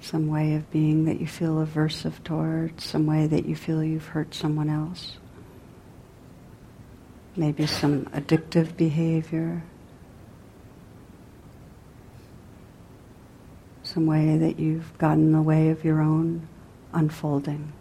Some 0.00 0.28
way 0.28 0.54
of 0.54 0.70
being 0.70 1.06
that 1.06 1.20
you 1.20 1.26
feel 1.26 1.56
aversive 1.56 2.22
towards, 2.22 2.84
some 2.84 3.04
way 3.04 3.26
that 3.26 3.46
you 3.46 3.56
feel 3.56 3.82
you've 3.82 4.06
hurt 4.06 4.32
someone 4.32 4.70
else. 4.70 5.16
Maybe 7.36 7.66
some 7.66 8.04
addictive 8.06 8.76
behavior. 8.76 9.62
some 13.94 14.06
way 14.06 14.36
that 14.38 14.58
you've 14.58 14.98
gotten 14.98 15.26
in 15.26 15.32
the 15.32 15.42
way 15.42 15.68
of 15.68 15.84
your 15.84 16.00
own 16.00 16.48
unfolding. 16.92 17.72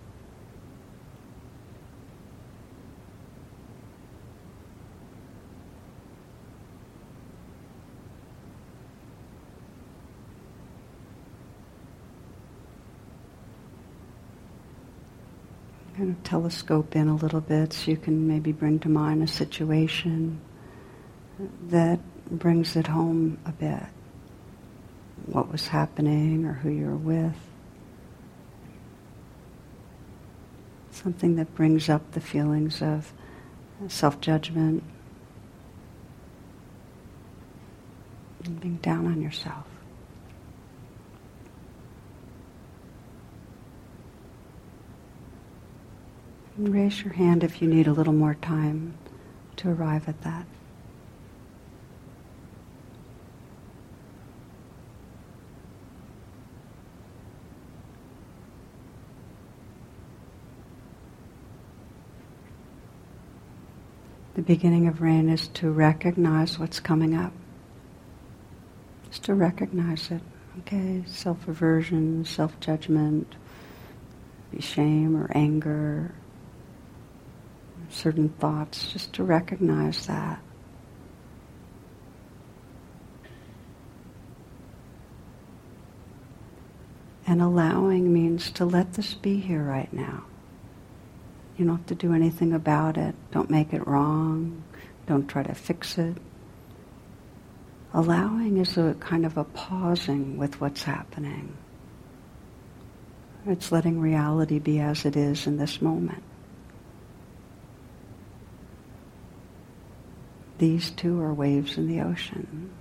Kind 15.98 16.10
of 16.12 16.13
telescope 16.24 16.96
in 16.96 17.08
a 17.08 17.16
little 17.16 17.42
bit 17.42 17.74
so 17.74 17.92
you 17.92 17.98
can 17.98 18.28
maybe 18.28 18.52
bring 18.52 18.80
to 18.80 18.90
mind 18.90 19.24
a 19.24 19.28
situation 19.28 20.40
that 21.68 22.00
brings 22.30 22.76
it 22.76 22.88
home 22.88 23.38
a 23.46 23.52
bit 23.52 23.84
what 25.26 25.52
was 25.52 25.68
happening 25.68 26.46
or 26.46 26.54
who 26.54 26.70
you 26.70 26.86
were 26.86 26.96
with. 26.96 27.36
Something 30.92 31.36
that 31.38 31.54
brings 31.56 31.90
up 31.90 32.12
the 32.12 32.22
feelings 32.22 32.82
of 32.82 33.12
self 33.88 34.22
judgment 34.22 34.84
and 38.44 38.60
being 38.60 38.78
down 38.78 39.08
on 39.08 39.22
yourself. 39.22 39.66
Raise 46.56 47.04
your 47.04 47.14
hand 47.14 47.44
if 47.44 47.64
you 47.64 47.68
need 47.68 47.88
a 47.88 47.92
little 47.92 48.14
more 48.14 48.36
time 48.36 48.94
to 49.56 49.70
arrive 49.70 50.08
at 50.08 50.22
that. 50.22 50.46
The 64.36 64.44
beginning 64.44 64.88
of 64.88 65.02
rain 65.02 65.30
is 65.30 65.48
to 65.50 65.72
recognize 65.72 66.60
what's 66.60 66.80
coming 66.80 67.16
up. 67.16 67.34
Just 69.10 69.24
to 69.24 69.34
recognize 69.34 70.12
it. 70.12 70.22
Okay, 70.60 71.04
self 71.08 71.48
aversion, 71.48 72.26
self 72.26 72.60
judgment, 72.60 73.36
shame 74.60 75.16
or 75.16 75.32
anger, 75.34 76.14
certain 77.94 78.30
thoughts, 78.30 78.92
just 78.92 79.14
to 79.14 79.24
recognize 79.24 80.08
that. 80.08 80.40
And 87.26 87.42
allowing 87.42 88.14
means 88.14 88.52
to 88.52 88.66
let 88.66 88.94
this 88.94 89.14
be 89.14 89.40
here 89.40 89.64
right 89.64 89.92
now. 89.94 90.26
You 91.58 91.66
don't 91.66 91.78
have 91.78 91.86
to 91.88 91.96
do 91.96 92.14
anything 92.14 92.54
about 92.54 92.98
it. 92.98 93.16
Don't 93.32 93.50
make 93.50 93.74
it 93.74 93.88
wrong. 93.88 94.64
Don't 95.08 95.28
try 95.28 95.44
to 95.44 95.54
fix 95.54 95.98
it. 95.98 96.18
Allowing 97.94 98.58
is 98.58 98.78
a 98.78 98.96
kind 99.00 99.26
of 99.26 99.38
a 99.38 99.44
pausing 99.44 100.38
with 100.38 100.60
what's 100.60 100.84
happening. 100.84 101.56
It's 103.46 103.72
letting 103.72 104.00
reality 104.00 104.60
be 104.60 104.80
as 104.80 105.06
it 105.06 105.16
is 105.16 105.48
in 105.48 105.58
this 105.58 105.82
moment. 105.82 106.24
These 110.58 110.92
two 110.92 111.20
are 111.22 111.34
waves 111.34 111.78
in 111.78 111.88
the 111.88 112.02
ocean. 112.02 112.72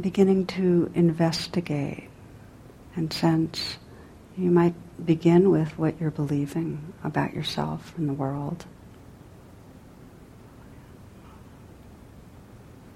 Beginning 0.00 0.46
to 0.46 0.90
investigate 0.94 2.08
and 2.94 3.12
sense. 3.12 3.78
You 4.36 4.50
might 4.50 4.74
begin 5.04 5.50
with 5.50 5.78
what 5.78 6.00
you're 6.00 6.10
believing 6.10 6.92
about 7.02 7.34
yourself 7.34 7.94
and 7.96 8.08
the 8.08 8.12
world. 8.12 8.64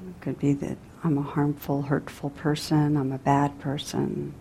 It 0.09 0.21
could 0.21 0.39
be 0.39 0.53
that 0.55 0.79
I'm 1.05 1.19
a 1.19 1.23
harmful, 1.23 1.83
hurtful 1.83 2.31
person, 2.31 2.97
I'm 2.97 3.13
a 3.13 3.19
bad 3.19 3.59
person, 3.61 4.35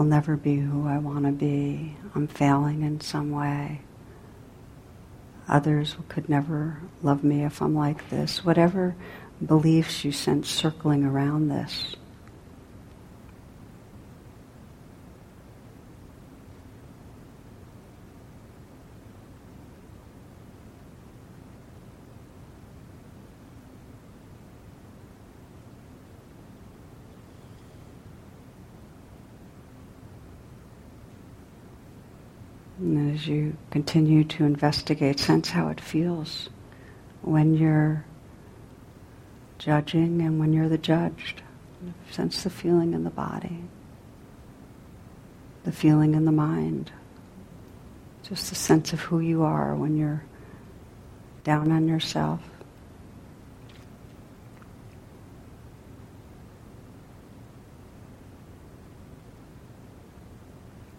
I'll 0.00 0.06
never 0.06 0.34
be 0.34 0.56
who 0.56 0.88
I 0.88 0.96
want 0.96 1.26
to 1.26 1.30
be, 1.30 1.94
I'm 2.14 2.26
failing 2.26 2.80
in 2.80 3.02
some 3.02 3.32
way. 3.32 3.82
Others 5.46 5.94
could 6.08 6.26
never 6.26 6.78
love 7.02 7.22
me 7.22 7.44
if 7.44 7.60
I'm 7.60 7.74
like 7.74 8.08
this. 8.08 8.42
Whatever 8.42 8.96
beliefs 9.44 10.02
you 10.02 10.10
sense 10.10 10.48
circling 10.48 11.04
around 11.04 11.48
this. 11.50 11.96
And 32.78 32.96
as 33.10 33.26
you 33.26 33.56
continue 33.70 34.24
to 34.24 34.44
investigate, 34.44 35.18
sense 35.18 35.50
how 35.50 35.68
it 35.68 35.80
feels 35.80 36.48
when 37.22 37.54
you're 37.54 38.04
judging 39.58 40.22
and 40.22 40.38
when 40.38 40.52
you're 40.52 40.68
the 40.68 40.78
judged. 40.78 41.42
Sense 42.10 42.42
the 42.42 42.50
feeling 42.50 42.92
in 42.92 43.04
the 43.04 43.10
body, 43.10 43.64
the 45.64 45.72
feeling 45.72 46.14
in 46.14 46.24
the 46.24 46.32
mind, 46.32 46.92
just 48.22 48.50
the 48.50 48.54
sense 48.54 48.92
of 48.92 49.00
who 49.00 49.20
you 49.20 49.42
are 49.42 49.74
when 49.74 49.96
you're 49.96 50.22
down 51.42 51.72
on 51.72 51.88
yourself. 51.88 52.40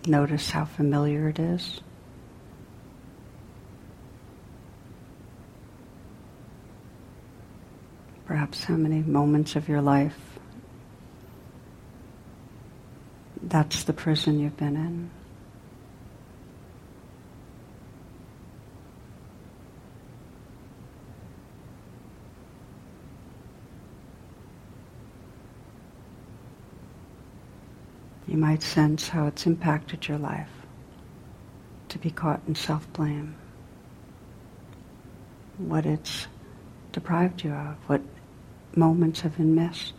Notice 0.08 0.50
how 0.50 0.65
familiar 0.65 1.30
it 1.30 1.38
is. 1.38 1.80
Perhaps 8.32 8.63
how 8.63 8.76
many 8.76 9.02
moments 9.02 9.58
of 9.58 9.67
your 9.67 9.82
life 9.82 10.17
that's 13.44 13.84
the 13.84 13.91
prison 13.91 14.39
you've 14.39 14.56
been 14.56 14.78
in. 14.78 15.10
You 28.30 28.38
might 28.38 28.63
sense 28.63 29.10
how 29.10 29.28
it's 29.28 29.46
impacted 29.46 30.08
your 30.08 30.17
life 30.17 30.48
to 31.89 31.98
be 32.00 32.10
caught 32.10 32.39
in 32.48 32.56
self 32.56 32.88
blame, 32.94 33.36
what 35.58 35.86
it's 35.86 36.28
deprived 36.94 37.44
you 37.44 37.52
of, 37.52 37.76
what 37.88 38.02
moments 38.76 39.22
have 39.22 39.38
been 39.38 39.56
missed. 39.56 39.94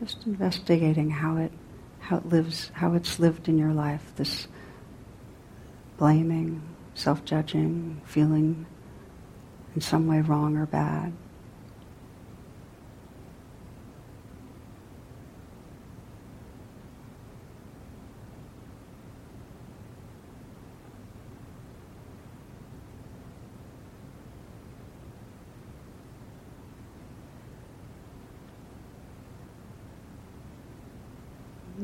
Just 0.00 0.26
investigating 0.26 1.10
how 1.10 1.36
it 1.36 1.52
how 2.00 2.18
it 2.18 2.26
lives 2.26 2.70
how 2.74 2.94
it's 2.94 3.18
lived 3.18 3.48
in 3.48 3.58
your 3.58 3.72
life, 3.72 4.12
this 4.16 4.46
blaming, 5.96 6.62
self 6.94 7.24
judging, 7.24 8.00
feeling 8.04 8.66
in 9.74 9.80
some 9.80 10.06
way 10.06 10.20
wrong 10.20 10.56
or 10.56 10.66
bad. 10.66 11.12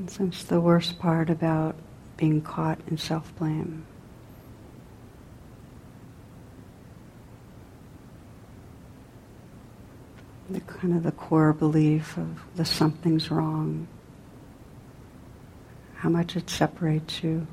Since 0.06 0.44
the 0.44 0.60
worst 0.60 0.98
part 0.98 1.30
about 1.30 1.76
being 2.16 2.40
caught 2.40 2.78
in 2.88 2.98
self 2.98 3.34
blame. 3.36 3.84
The 10.50 10.60
kind 10.60 10.94
of 10.94 11.02
the 11.02 11.12
core 11.12 11.52
belief 11.52 12.16
of 12.16 12.42
the 12.56 12.64
something's 12.64 13.30
wrong, 13.30 13.86
how 15.96 16.08
much 16.08 16.36
it 16.36 16.50
separates 16.50 17.22
you. 17.22 17.46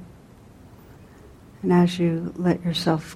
And 1.62 1.72
as 1.72 2.00
you 2.00 2.34
let 2.36 2.64
yourself 2.64 3.16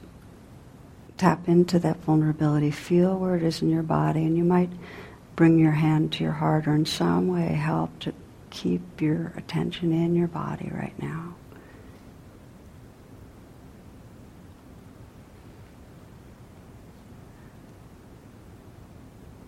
tap 1.17 1.47
into 1.47 1.79
that 1.79 1.97
vulnerability, 1.97 2.71
feel 2.71 3.17
where 3.17 3.35
it 3.35 3.43
is 3.43 3.61
in 3.61 3.69
your 3.69 3.83
body, 3.83 4.25
and 4.25 4.37
you 4.37 4.43
might 4.43 4.69
bring 5.35 5.57
your 5.57 5.71
hand 5.71 6.13
to 6.13 6.23
your 6.23 6.33
heart 6.33 6.67
or 6.67 6.75
in 6.75 6.85
some 6.85 7.27
way 7.27 7.47
help 7.47 7.97
to 7.99 8.13
keep 8.53 9.01
your 9.01 9.33
attention 9.35 9.91
in 9.91 10.15
your 10.15 10.27
body 10.27 10.71
right 10.73 10.97
now. 11.01 11.33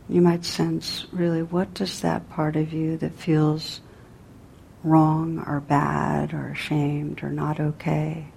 You 0.09 0.21
might 0.21 0.43
sense 0.43 1.05
really 1.11 1.43
what 1.43 1.73
does 1.73 2.01
that 2.01 2.29
part 2.29 2.55
of 2.55 2.73
you 2.73 2.97
that 2.97 3.13
feels 3.13 3.79
wrong 4.83 5.43
or 5.45 5.59
bad 5.59 6.33
or 6.33 6.49
ashamed 6.49 7.23
or 7.23 7.29
not 7.29 7.59
okay, 7.59 8.27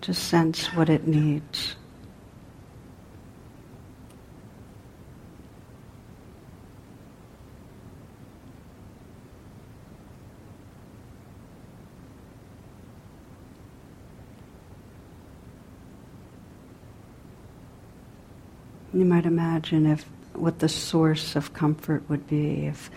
just 0.00 0.24
sense 0.24 0.66
what 0.74 0.88
it 0.88 1.06
needs. 1.06 1.76
You 18.98 19.04
might 19.04 19.26
imagine 19.26 19.86
if 19.86 20.04
what 20.32 20.58
the 20.58 20.68
source 20.68 21.36
of 21.36 21.54
comfort 21.54 22.02
would 22.08 22.26
be 22.26 22.66
if 22.66 22.90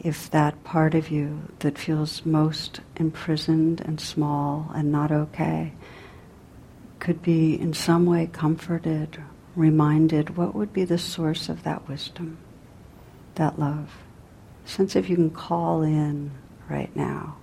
if 0.00 0.30
that 0.30 0.64
part 0.64 0.94
of 0.94 1.10
you 1.10 1.42
that 1.58 1.76
feels 1.76 2.24
most 2.24 2.80
imprisoned 2.96 3.82
and 3.82 4.00
small 4.00 4.70
and 4.74 4.90
not 4.90 5.12
okay 5.12 5.74
could 7.00 7.20
be 7.20 7.60
in 7.60 7.74
some 7.74 8.06
way 8.06 8.30
comforted, 8.32 9.22
reminded, 9.54 10.38
what 10.38 10.54
would 10.54 10.72
be 10.72 10.84
the 10.84 10.96
source 10.96 11.50
of 11.50 11.64
that 11.64 11.86
wisdom, 11.86 12.38
that 13.34 13.58
love? 13.58 13.92
Sense 14.64 14.96
if 14.96 15.10
you 15.10 15.16
can 15.16 15.30
call 15.30 15.82
in 15.82 16.30
right 16.70 16.96
now, 16.96 17.36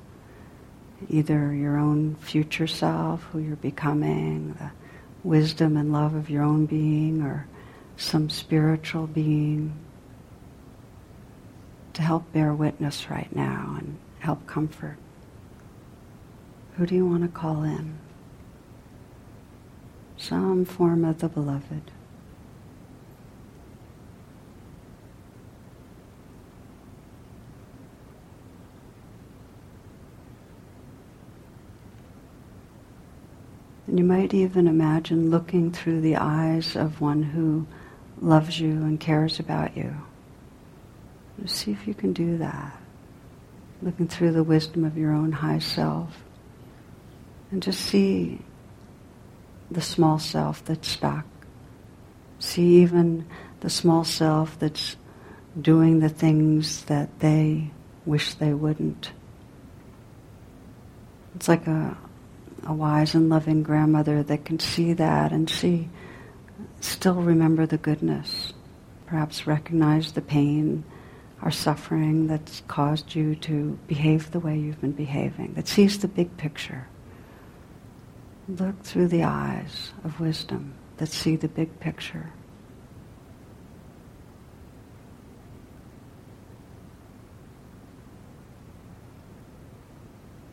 either 1.09 1.53
your 1.53 1.77
own 1.77 2.15
future 2.15 2.65
self, 2.65 3.21
who 3.25 3.37
you're 3.37 3.55
becoming, 3.57 4.55
the 4.59 4.71
wisdom 5.23 5.77
and 5.77 5.93
love 5.93 6.15
of 6.15 6.31
your 6.31 6.41
own 6.41 6.65
being, 6.65 7.21
or 7.21 7.45
some 7.99 8.29
spiritual 8.29 9.07
being 9.07 9.73
to 11.93 12.01
help 12.01 12.31
bear 12.31 12.53
witness 12.53 13.09
right 13.09 13.33
now 13.35 13.75
and 13.77 13.97
help 14.19 14.47
comfort? 14.47 14.97
Who 16.77 16.85
do 16.85 16.95
you 16.95 17.05
want 17.05 17.23
to 17.23 17.29
call 17.29 17.63
in? 17.63 17.99
Some 20.15 20.63
form 20.63 21.03
of 21.03 21.19
the 21.19 21.27
beloved. 21.27 21.91
And 33.87 33.97
you 33.97 34.05
might 34.05 34.33
even 34.33 34.67
imagine 34.67 35.31
looking 35.31 35.71
through 35.71 36.01
the 36.01 36.15
eyes 36.15 36.75
of 36.75 37.01
one 37.01 37.23
who 37.23 37.65
loves 38.21 38.59
you 38.59 38.71
and 38.71 38.99
cares 38.99 39.39
about 39.39 39.77
you. 39.77 39.95
See 41.45 41.71
if 41.71 41.87
you 41.87 41.93
can 41.93 42.13
do 42.13 42.37
that. 42.37 42.77
Looking 43.81 44.07
through 44.07 44.33
the 44.33 44.43
wisdom 44.43 44.83
of 44.83 44.97
your 44.97 45.13
own 45.13 45.31
high 45.31 45.59
self. 45.59 46.21
And 47.51 47.63
just 47.63 47.79
see 47.79 48.39
the 49.71 49.81
small 49.81 50.19
self 50.19 50.63
that's 50.65 50.87
stuck. 50.87 51.25
See 52.39 52.81
even 52.81 53.25
the 53.61 53.69
small 53.69 54.03
self 54.03 54.59
that's 54.59 54.95
doing 55.59 55.99
the 55.99 56.09
things 56.09 56.83
that 56.85 57.19
they 57.19 57.71
wish 58.05 58.33
they 58.35 58.53
wouldn't. 58.53 59.11
It's 61.35 61.47
like 61.47 61.67
a, 61.67 61.97
a 62.65 62.73
wise 62.73 63.15
and 63.15 63.29
loving 63.29 63.63
grandmother 63.63 64.23
that 64.23 64.45
can 64.45 64.59
see 64.59 64.93
that 64.93 65.31
and 65.31 65.49
see 65.49 65.89
still 66.81 67.15
remember 67.15 67.65
the 67.65 67.77
goodness, 67.77 68.53
perhaps 69.05 69.47
recognize 69.47 70.11
the 70.11 70.21
pain 70.21 70.83
or 71.41 71.51
suffering 71.51 72.27
that's 72.27 72.61
caused 72.67 73.15
you 73.15 73.35
to 73.35 73.77
behave 73.87 74.31
the 74.31 74.39
way 74.39 74.57
you've 74.57 74.81
been 74.81 74.91
behaving, 74.91 75.53
that 75.53 75.67
sees 75.67 75.99
the 75.99 76.07
big 76.07 76.35
picture. 76.37 76.87
Look 78.47 78.81
through 78.83 79.07
the 79.07 79.23
eyes 79.23 79.93
of 80.03 80.19
wisdom 80.19 80.73
that 80.97 81.07
see 81.07 81.35
the 81.35 81.47
big 81.47 81.79
picture. 81.79 82.31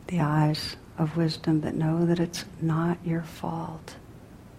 The 0.07 0.21
eyes 0.21 0.77
of 0.97 1.17
wisdom 1.17 1.61
that 1.61 1.75
know 1.75 2.05
that 2.05 2.19
it's 2.19 2.45
not 2.61 2.97
your 3.03 3.23
fault 3.23 3.97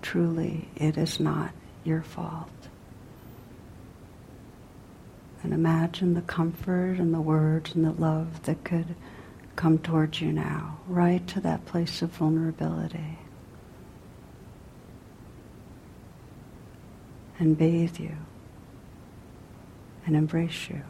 truly 0.02 0.68
it 0.76 0.96
is 0.96 1.20
not 1.20 1.52
your 1.84 2.02
fault. 2.02 2.50
And 5.42 5.52
imagine 5.52 6.14
the 6.14 6.22
comfort 6.22 6.98
and 6.98 7.14
the 7.14 7.20
words 7.20 7.74
and 7.74 7.84
the 7.84 7.92
love 7.92 8.42
that 8.42 8.64
could 8.64 8.94
come 9.56 9.78
towards 9.78 10.20
you 10.20 10.32
now, 10.32 10.78
right 10.87 11.26
to 11.28 11.40
that 11.40 11.64
place 11.66 12.02
of 12.02 12.11
vulnerability. 12.11 13.18
And 17.38 17.56
bathe 17.56 17.98
you 17.98 18.16
and 20.06 20.16
embrace 20.16 20.68
you. 20.68 20.82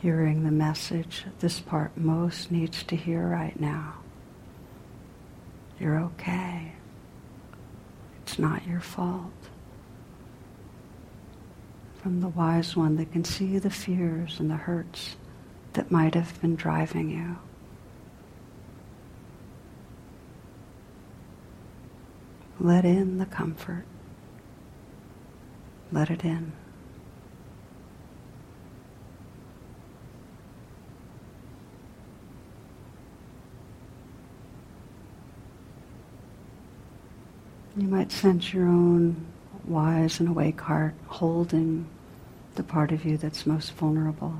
Hearing 0.00 0.44
the 0.44 0.50
message 0.50 1.24
this 1.40 1.60
part 1.60 1.96
most 1.96 2.50
needs 2.50 2.82
to 2.84 2.96
hear 2.96 3.26
right 3.26 3.58
now. 3.58 3.94
You're 5.80 5.98
okay. 6.00 6.72
It's 8.22 8.38
not 8.38 8.66
your 8.66 8.80
fault. 8.80 9.32
From 12.02 12.20
the 12.20 12.28
wise 12.28 12.76
one 12.76 12.96
that 12.96 13.12
can 13.12 13.24
see 13.24 13.58
the 13.58 13.70
fears 13.70 14.38
and 14.38 14.50
the 14.50 14.56
hurts 14.56 15.16
that 15.72 15.90
might 15.90 16.14
have 16.14 16.40
been 16.40 16.54
driving 16.54 17.10
you. 17.10 17.36
Let 22.60 22.84
in 22.84 23.18
the 23.18 23.26
comfort. 23.26 23.84
Let 25.92 26.10
it 26.10 26.24
in. 26.24 26.52
You 37.78 37.86
might 37.86 38.10
sense 38.10 38.52
your 38.52 38.66
own 38.66 39.24
wise 39.64 40.18
and 40.18 40.28
awake 40.30 40.60
heart 40.60 40.94
holding 41.06 41.86
the 42.56 42.64
part 42.64 42.90
of 42.90 43.04
you 43.04 43.16
that's 43.16 43.46
most 43.46 43.72
vulnerable. 43.74 44.34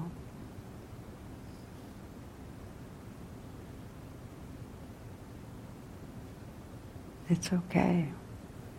It's 7.31 7.53
okay. 7.53 8.09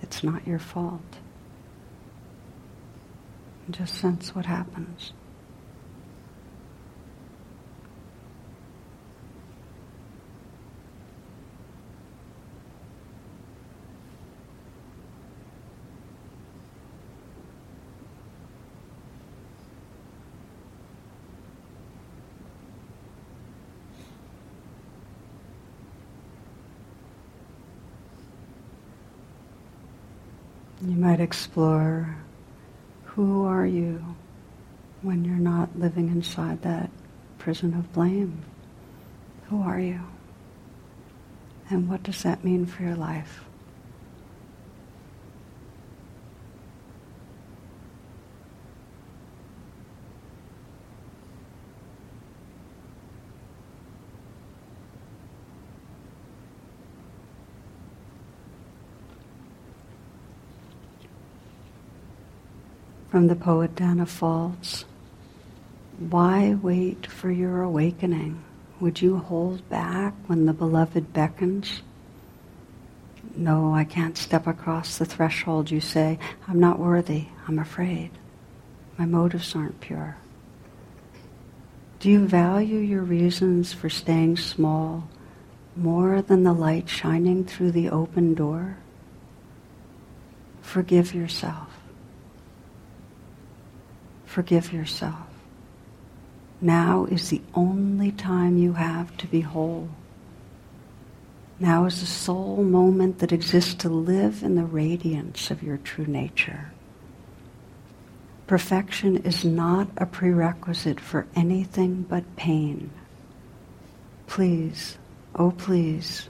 It's 0.01 0.25
not 0.25 0.45
your 0.45 0.59
fault. 0.59 1.01
Just 3.71 3.95
sense 3.95 4.35
what 4.35 4.45
happens. 4.45 5.13
You 30.81 30.95
might 30.95 31.19
explore 31.19 32.15
who 33.03 33.43
are 33.45 33.65
you 33.65 34.15
when 35.01 35.25
you're 35.25 35.35
not 35.35 35.77
living 35.77 36.07
inside 36.07 36.61
that 36.61 36.89
prison 37.37 37.73
of 37.73 37.91
blame? 37.91 38.41
Who 39.49 39.61
are 39.61 39.79
you? 39.79 39.99
And 41.69 41.89
what 41.89 42.03
does 42.03 42.23
that 42.23 42.43
mean 42.45 42.65
for 42.65 42.83
your 42.83 42.95
life? 42.95 43.43
From 63.19 63.27
the 63.27 63.35
poet 63.35 63.75
Danna 63.75 64.05
Faulds. 64.05 64.85
Why 65.97 66.53
wait 66.53 67.05
for 67.05 67.29
your 67.29 67.63
awakening? 67.63 68.41
Would 68.79 69.01
you 69.01 69.17
hold 69.17 69.67
back 69.67 70.13
when 70.27 70.45
the 70.45 70.53
beloved 70.53 71.11
beckons? 71.11 71.81
No, 73.35 73.73
I 73.73 73.83
can't 73.83 74.17
step 74.17 74.47
across 74.47 74.97
the 74.97 75.03
threshold. 75.03 75.69
You 75.69 75.81
say, 75.81 76.17
I'm 76.47 76.61
not 76.61 76.79
worthy. 76.79 77.25
I'm 77.45 77.59
afraid. 77.59 78.11
My 78.97 79.05
motives 79.05 79.53
aren't 79.53 79.81
pure. 79.81 80.15
Do 81.99 82.09
you 82.09 82.25
value 82.25 82.79
your 82.79 83.03
reasons 83.03 83.73
for 83.73 83.89
staying 83.89 84.37
small 84.37 85.09
more 85.75 86.21
than 86.21 86.43
the 86.43 86.53
light 86.53 86.87
shining 86.87 87.43
through 87.43 87.73
the 87.73 87.89
open 87.89 88.33
door? 88.33 88.77
Forgive 90.61 91.13
yourself. 91.13 91.68
Forgive 94.39 94.71
yourself. 94.71 95.27
Now 96.61 97.03
is 97.11 97.29
the 97.29 97.41
only 97.53 98.13
time 98.13 98.57
you 98.57 98.71
have 98.71 99.17
to 99.17 99.27
be 99.27 99.41
whole. 99.41 99.89
Now 101.59 101.83
is 101.83 101.99
the 101.99 102.05
sole 102.05 102.63
moment 102.63 103.19
that 103.19 103.33
exists 103.33 103.73
to 103.73 103.89
live 103.89 104.41
in 104.41 104.55
the 104.55 104.63
radiance 104.63 105.51
of 105.51 105.61
your 105.61 105.75
true 105.75 106.05
nature. 106.05 106.71
Perfection 108.47 109.17
is 109.25 109.43
not 109.43 109.89
a 109.97 110.05
prerequisite 110.05 111.01
for 111.01 111.27
anything 111.35 112.03
but 112.03 112.37
pain. 112.37 112.91
Please, 114.25 114.97
oh 115.35 115.51
please, 115.51 116.29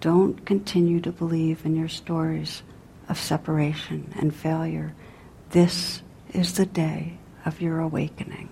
don't 0.00 0.44
continue 0.44 1.00
to 1.02 1.12
believe 1.12 1.64
in 1.64 1.76
your 1.76 1.88
stories 1.88 2.64
of 3.08 3.20
separation 3.20 4.12
and 4.18 4.34
failure. 4.34 4.92
This 5.50 6.02
is 6.34 6.54
the 6.54 6.66
day 6.66 7.16
of 7.46 7.60
your 7.60 7.80
awakening. 7.80 8.48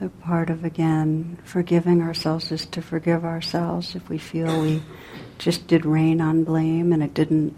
So 0.00 0.08
part 0.08 0.48
of 0.48 0.64
again 0.64 1.36
forgiving 1.44 2.00
ourselves 2.00 2.50
is 2.50 2.64
to 2.66 2.80
forgive 2.80 3.22
ourselves 3.22 3.94
if 3.94 4.08
we 4.08 4.16
feel 4.16 4.62
we 4.62 4.82
just 5.38 5.66
did 5.66 5.84
rain 5.84 6.22
on 6.22 6.44
blame 6.44 6.94
and 6.94 7.02
it 7.02 7.12
didn't 7.12 7.54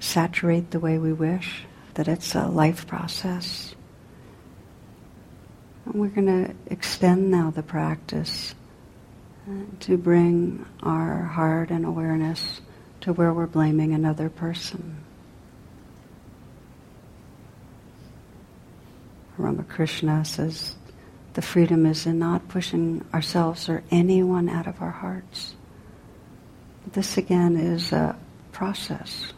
saturate 0.00 0.70
the 0.70 0.80
way 0.80 0.96
we 0.98 1.12
wish, 1.12 1.64
that 1.92 2.08
it's 2.08 2.34
a 2.34 2.46
life 2.46 2.86
process. 2.86 3.74
And 5.84 5.94
we're 5.94 6.08
going 6.08 6.26
to 6.26 6.54
extend 6.72 7.30
now 7.30 7.50
the 7.50 7.62
practice 7.62 8.54
uh, 9.48 9.52
to 9.80 9.98
bring 9.98 10.64
our 10.82 11.22
heart 11.22 11.70
and 11.70 11.84
awareness 11.84 12.60
to 13.02 13.12
where 13.12 13.32
we're 13.32 13.46
blaming 13.46 13.92
another 13.92 14.30
person. 14.30 15.04
Ramakrishna 19.36 20.24
says 20.24 20.76
the 21.34 21.42
freedom 21.42 21.84
is 21.86 22.06
in 22.06 22.18
not 22.18 22.48
pushing 22.48 23.04
ourselves 23.12 23.68
or 23.68 23.82
anyone 23.90 24.48
out 24.48 24.66
of 24.66 24.80
our 24.80 24.90
hearts. 24.90 25.54
This 26.92 27.18
again 27.18 27.56
is 27.56 27.92
a 27.92 28.16
process. 28.52 29.32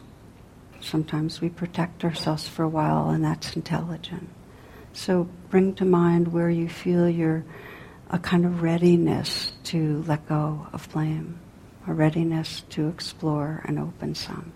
Sometimes 0.80 1.40
we 1.40 1.48
protect 1.48 2.04
ourselves 2.04 2.46
for 2.46 2.62
a 2.62 2.68
while, 2.68 3.10
and 3.10 3.24
that's 3.24 3.56
intelligent. 3.56 4.28
So 4.96 5.28
bring 5.50 5.74
to 5.74 5.84
mind 5.84 6.32
where 6.32 6.48
you 6.48 6.70
feel 6.70 7.08
you're 7.08 7.44
a 8.08 8.18
kind 8.18 8.46
of 8.46 8.62
readiness 8.62 9.52
to 9.64 10.02
let 10.06 10.26
go 10.26 10.66
of 10.72 10.90
blame, 10.90 11.38
a 11.86 11.92
readiness 11.92 12.62
to 12.70 12.88
explore 12.88 13.62
and 13.66 13.78
open 13.78 14.14
some. 14.14 14.52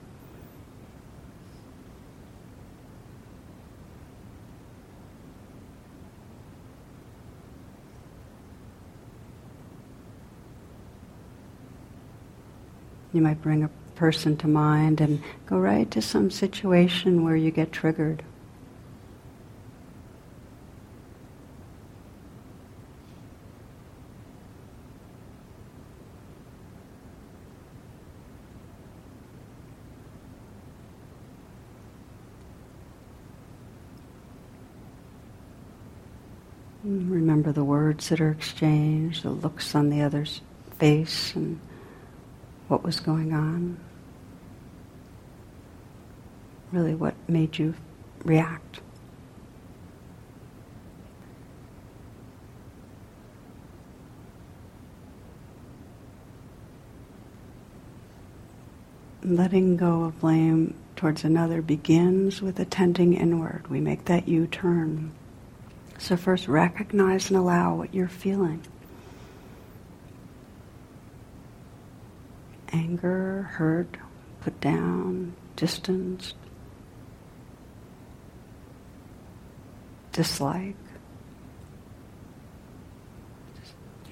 You 13.13 13.21
might 13.21 13.43
bring 13.43 13.63
a 13.63 13.71
person 13.95 14.39
to 14.39 14.49
mind 14.49 15.03
and 15.03 15.23
go 15.45 15.59
right 15.59 15.89
to 15.91 16.01
some 16.01 16.31
situation 16.31 17.25
where 17.25 17.37
you 17.37 17.51
get 17.51 17.73
triggered. 17.73 18.23
Remember 37.51 37.63
the 37.63 37.73
words 37.73 38.09
that 38.11 38.21
are 38.21 38.31
exchanged, 38.31 39.25
the 39.25 39.31
looks 39.31 39.75
on 39.75 39.91
the 39.91 40.03
other's 40.03 40.41
face, 40.79 41.35
and 41.35 41.59
what 42.69 42.85
was 42.85 43.01
going 43.01 43.35
on. 43.35 43.77
Really, 46.71 46.95
what 46.95 47.17
made 47.29 47.59
you 47.59 47.75
react. 48.25 48.81
letting 59.23 59.77
go 59.77 60.05
of 60.05 60.19
blame 60.21 60.75
towards 60.97 61.25
another 61.25 61.61
begins 61.63 62.41
with 62.41 62.59
attending 62.59 63.13
inward. 63.15 63.69
We 63.69 63.81
make 63.81 64.07
that 64.07 64.27
U 64.27 64.47
turn. 64.47 65.13
So, 66.01 66.17
first, 66.17 66.49
recognize 66.49 67.29
and 67.29 67.39
allow 67.39 67.75
what 67.75 67.95
you're 67.95 68.09
feeling 68.09 68.63
anger, 72.73 73.43
hurt, 73.53 73.99
put 74.41 74.59
down, 74.61 75.35
distanced, 75.57 76.37
dislike. 80.13 80.75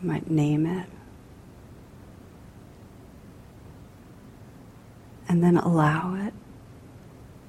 You 0.00 0.08
might 0.08 0.30
name 0.30 0.66
it. 0.66 0.86
And 5.26 5.42
then 5.42 5.56
allow 5.56 6.14
it. 6.16 6.34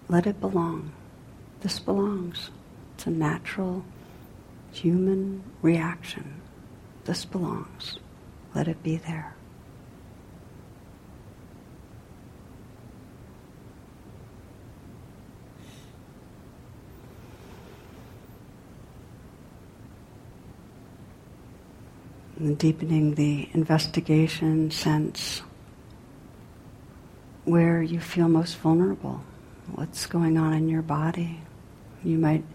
Let 0.08 0.26
it 0.26 0.40
belong. 0.40 0.94
This 1.60 1.78
belongs. 1.78 2.52
It's 2.96 3.06
a 3.06 3.10
natural 3.10 3.84
human 4.72 5.44
reaction. 5.62 6.42
This 7.06 7.26
belongs. 7.26 8.00
Let 8.54 8.68
it 8.68 8.82
be 8.84 8.98
there. 8.98 9.36
And 22.38 22.58
deepening 22.58 23.16
the 23.16 23.50
investigation 23.54 24.72
sense 24.72 25.42
where 27.44 27.82
you 27.82 28.00
feel 28.00 28.30
most 28.30 28.58
vulnerable, 28.58 29.22
what's 29.74 30.06
going 30.06 30.38
on 30.38 30.54
in 30.54 30.70
your 30.70 30.82
body. 30.82 31.42
You 32.04 32.18
might 32.18 32.46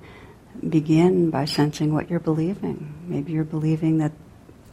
begin 0.68 1.30
by 1.30 1.44
sensing 1.44 1.92
what 1.92 2.10
you're 2.10 2.20
believing. 2.20 2.94
Maybe 3.06 3.32
you're 3.32 3.44
believing 3.44 3.98
that 3.98 4.12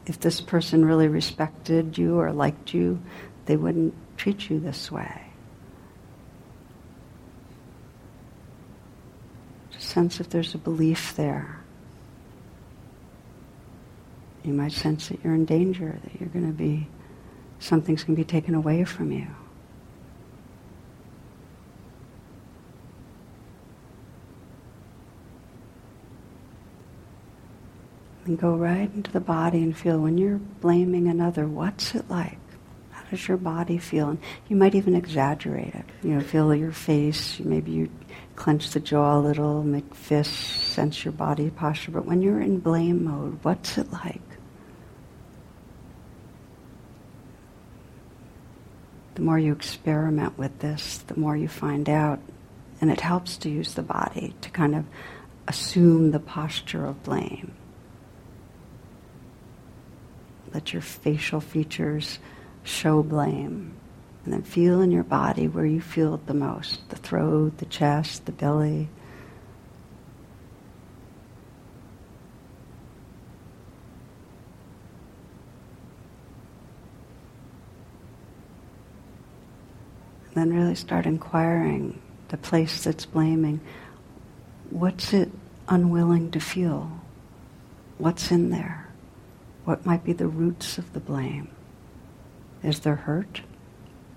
if 0.05 0.19
this 0.19 0.41
person 0.41 0.85
really 0.85 1.07
respected 1.07 1.97
you 1.97 2.19
or 2.19 2.31
liked 2.31 2.73
you, 2.73 3.01
they 3.45 3.55
wouldn't 3.55 3.93
treat 4.17 4.49
you 4.49 4.59
this 4.59 4.91
way. 4.91 5.21
Just 9.71 9.89
sense 9.89 10.19
if 10.19 10.29
there's 10.29 10.53
a 10.53 10.57
belief 10.57 11.15
there. 11.15 11.59
You 14.43 14.53
might 14.53 14.71
sense 14.71 15.09
that 15.09 15.23
you're 15.23 15.35
in 15.35 15.45
danger, 15.45 15.99
that 16.03 16.19
you're 16.19 16.29
going 16.29 16.47
to 16.47 16.53
be, 16.53 16.87
something's 17.59 18.03
going 18.03 18.15
to 18.15 18.21
be 18.21 18.27
taken 18.27 18.55
away 18.55 18.83
from 18.83 19.11
you. 19.11 19.27
And 28.31 28.39
go 28.39 28.55
right 28.55 28.89
into 28.95 29.11
the 29.11 29.19
body 29.19 29.57
and 29.57 29.75
feel 29.75 29.99
when 29.99 30.17
you're 30.17 30.37
blaming 30.37 31.09
another, 31.09 31.45
what's 31.45 31.95
it 31.95 32.09
like? 32.09 32.37
How 32.91 33.03
does 33.09 33.27
your 33.27 33.35
body 33.35 33.77
feel? 33.77 34.07
And 34.07 34.19
you 34.47 34.55
might 34.55 34.73
even 34.73 34.95
exaggerate 34.95 35.75
it. 35.75 35.83
You 36.01 36.11
know, 36.11 36.21
feel 36.21 36.55
your 36.55 36.71
face. 36.71 37.41
Maybe 37.41 37.71
you 37.71 37.89
clench 38.37 38.69
the 38.69 38.79
jaw 38.79 39.17
a 39.17 39.19
little, 39.19 39.63
make 39.63 39.93
fists, 39.93 40.33
sense 40.33 41.03
your 41.03 41.11
body 41.11 41.49
posture. 41.49 41.91
But 41.91 42.05
when 42.05 42.21
you're 42.21 42.39
in 42.39 42.59
blame 42.59 43.03
mode, 43.03 43.37
what's 43.41 43.77
it 43.77 43.91
like? 43.91 44.21
the 49.15 49.21
more 49.21 49.37
you 49.37 49.51
experiment 49.51 50.37
with 50.37 50.57
this, 50.59 50.99
the 50.99 51.19
more 51.19 51.35
you 51.35 51.49
find 51.49 51.89
out. 51.89 52.19
And 52.79 52.89
it 52.89 53.01
helps 53.01 53.35
to 53.39 53.49
use 53.49 53.73
the 53.73 53.81
body 53.81 54.33
to 54.39 54.49
kind 54.49 54.73
of 54.73 54.85
assume 55.49 56.11
the 56.11 56.19
posture 56.21 56.85
of 56.85 57.03
blame. 57.03 57.51
Let 60.53 60.73
your 60.73 60.81
facial 60.81 61.39
features 61.39 62.19
show 62.63 63.03
blame. 63.03 63.73
And 64.23 64.33
then 64.33 64.43
feel 64.43 64.81
in 64.81 64.91
your 64.91 65.03
body 65.03 65.47
where 65.47 65.65
you 65.65 65.81
feel 65.81 66.13
it 66.15 66.27
the 66.27 66.33
most 66.33 66.87
the 66.89 66.95
throat, 66.95 67.57
the 67.57 67.65
chest, 67.65 68.25
the 68.25 68.31
belly. 68.31 68.87
And 80.27 80.35
then 80.35 80.55
really 80.55 80.75
start 80.75 81.05
inquiring 81.05 81.99
the 82.29 82.37
place 82.37 82.83
that's 82.83 83.05
blaming. 83.05 83.59
What's 84.69 85.13
it 85.13 85.29
unwilling 85.67 86.31
to 86.31 86.39
feel? 86.39 86.89
What's 87.97 88.31
in 88.31 88.49
there? 88.49 88.80
What 89.65 89.85
might 89.85 90.03
be 90.03 90.13
the 90.13 90.27
roots 90.27 90.77
of 90.77 90.91
the 90.93 90.99
blame? 90.99 91.49
Is 92.63 92.79
there 92.79 92.95
hurt? 92.95 93.41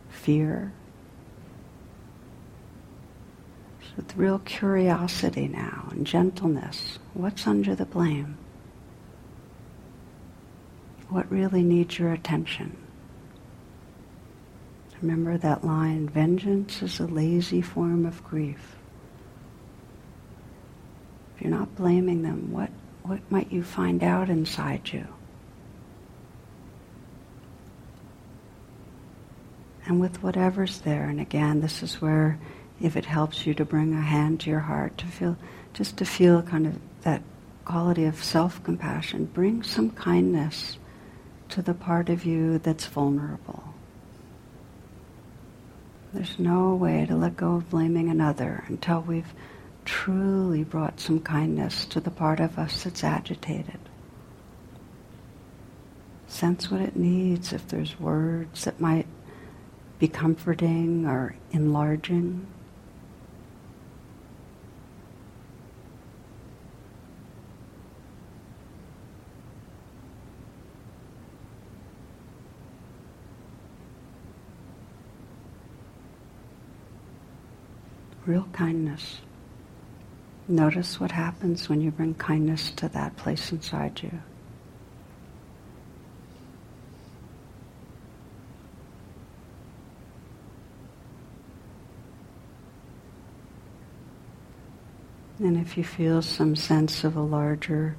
Fear? 0.08 0.72
So 3.82 3.88
with 3.96 4.16
real 4.16 4.38
curiosity 4.38 5.48
now 5.48 5.88
and 5.90 6.06
gentleness, 6.06 6.98
what's 7.12 7.46
under 7.46 7.74
the 7.74 7.84
blame? 7.84 8.38
What 11.10 11.30
really 11.30 11.62
needs 11.62 11.98
your 11.98 12.12
attention? 12.12 12.76
Remember 15.02 15.36
that 15.36 15.64
line 15.64 16.08
vengeance 16.08 16.80
is 16.80 16.98
a 16.98 17.06
lazy 17.06 17.60
form 17.60 18.06
of 18.06 18.24
grief. 18.24 18.76
If 21.36 21.42
you're 21.42 21.50
not 21.50 21.76
blaming 21.76 22.22
them, 22.22 22.50
what, 22.50 22.70
what 23.02 23.20
might 23.30 23.52
you 23.52 23.62
find 23.62 24.02
out 24.02 24.30
inside 24.30 24.90
you? 24.90 25.06
And 29.86 30.00
with 30.00 30.22
whatever's 30.22 30.80
there, 30.80 31.04
and 31.04 31.20
again, 31.20 31.60
this 31.60 31.82
is 31.82 32.00
where, 32.00 32.38
if 32.80 32.96
it 32.96 33.04
helps 33.04 33.46
you 33.46 33.54
to 33.54 33.64
bring 33.64 33.92
a 33.92 34.00
hand 34.00 34.40
to 34.40 34.50
your 34.50 34.60
heart, 34.60 34.96
to 34.98 35.06
feel, 35.06 35.36
just 35.74 35.98
to 35.98 36.04
feel 36.04 36.42
kind 36.42 36.66
of 36.66 36.78
that 37.02 37.22
quality 37.64 38.04
of 38.04 38.22
self 38.22 38.62
compassion, 38.64 39.26
bring 39.26 39.62
some 39.62 39.90
kindness 39.90 40.78
to 41.50 41.62
the 41.62 41.74
part 41.74 42.08
of 42.08 42.24
you 42.24 42.58
that's 42.58 42.86
vulnerable. 42.86 43.74
There's 46.12 46.38
no 46.38 46.74
way 46.74 47.04
to 47.06 47.16
let 47.16 47.36
go 47.36 47.56
of 47.56 47.70
blaming 47.70 48.08
another 48.08 48.64
until 48.68 49.00
we've 49.00 49.34
truly 49.84 50.64
brought 50.64 51.00
some 51.00 51.20
kindness 51.20 51.84
to 51.86 52.00
the 52.00 52.10
part 52.10 52.40
of 52.40 52.58
us 52.58 52.84
that's 52.84 53.04
agitated. 53.04 53.78
Sense 56.26 56.70
what 56.70 56.80
it 56.80 56.96
needs 56.96 57.52
if 57.52 57.68
there's 57.68 57.98
words 58.00 58.64
that 58.64 58.80
might 58.80 59.06
be 59.98 60.08
comforting 60.08 61.06
or 61.06 61.36
enlarging. 61.52 62.46
real 78.26 78.48
kindness. 78.52 79.18
Notice 80.48 81.00
what 81.00 81.10
happens 81.10 81.68
when 81.68 81.80
you 81.80 81.90
bring 81.90 82.14
kindness 82.14 82.70
to 82.72 82.88
that 82.90 83.16
place 83.16 83.52
inside 83.52 84.02
you. 84.02 84.10
And 95.54 95.64
if 95.64 95.76
you 95.76 95.84
feel 95.84 96.20
some 96.20 96.56
sense 96.56 97.04
of 97.04 97.16
a 97.16 97.22
larger 97.22 97.96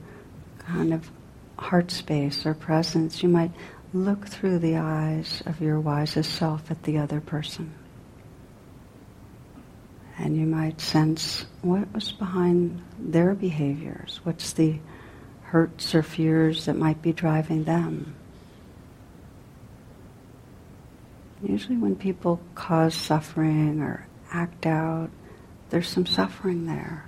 kind 0.60 0.93
of 0.93 1.10
heart 1.58 1.89
space 1.89 2.45
or 2.45 2.53
presence, 2.53 3.24
you 3.24 3.30
might 3.30 3.51
look 3.93 4.28
through 4.28 4.60
the 4.60 4.76
eyes 4.76 5.41
of 5.45 5.62
your 5.62 5.80
wisest 5.80 6.34
self 6.34 6.70
at 6.70 6.84
the 6.84 6.97
other 6.97 7.22
person 7.22 7.74
and 10.18 10.36
you 10.36 10.45
might 10.45 10.82
sense 10.82 11.45
what 11.62 11.93
was 11.93 12.12
behind 12.12 12.82
their 12.99 13.34
behaviors. 13.34 14.20
What's 14.24 14.53
the 14.53 14.80
hurts 15.43 15.95
or 15.95 16.03
fears 16.03 16.66
that 16.66 16.76
might 16.76 17.01
be 17.01 17.14
driving 17.14 17.64
them? 17.64 18.16
Usually, 21.41 21.78
when 21.78 21.95
people 21.95 22.41
cause 22.56 22.95
suffering 22.95 23.82
or 23.82 24.08
act 24.32 24.66
out, 24.66 25.10
there's 25.70 25.88
some 25.88 26.06
suffering 26.06 26.66
there 26.66 27.06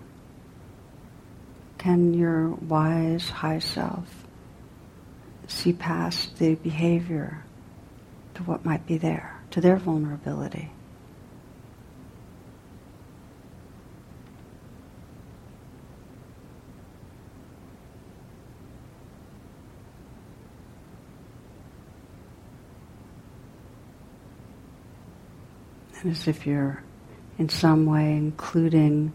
can 1.87 2.13
your 2.13 2.49
wise 2.49 3.29
high 3.29 3.59
self 3.59 4.27
see 5.47 5.71
past 5.71 6.37
the 6.37 6.55
behavior 6.55 7.45
to 8.33 8.43
what 8.43 8.65
might 8.65 8.85
be 8.85 8.97
there, 8.97 9.39
to 9.51 9.61
their 9.61 9.77
vulnerability? 9.77 10.69
And 26.01 26.11
as 26.11 26.27
if 26.27 26.45
you're 26.45 26.83
in 27.37 27.47
some 27.47 27.85
way 27.85 28.11
including 28.11 29.13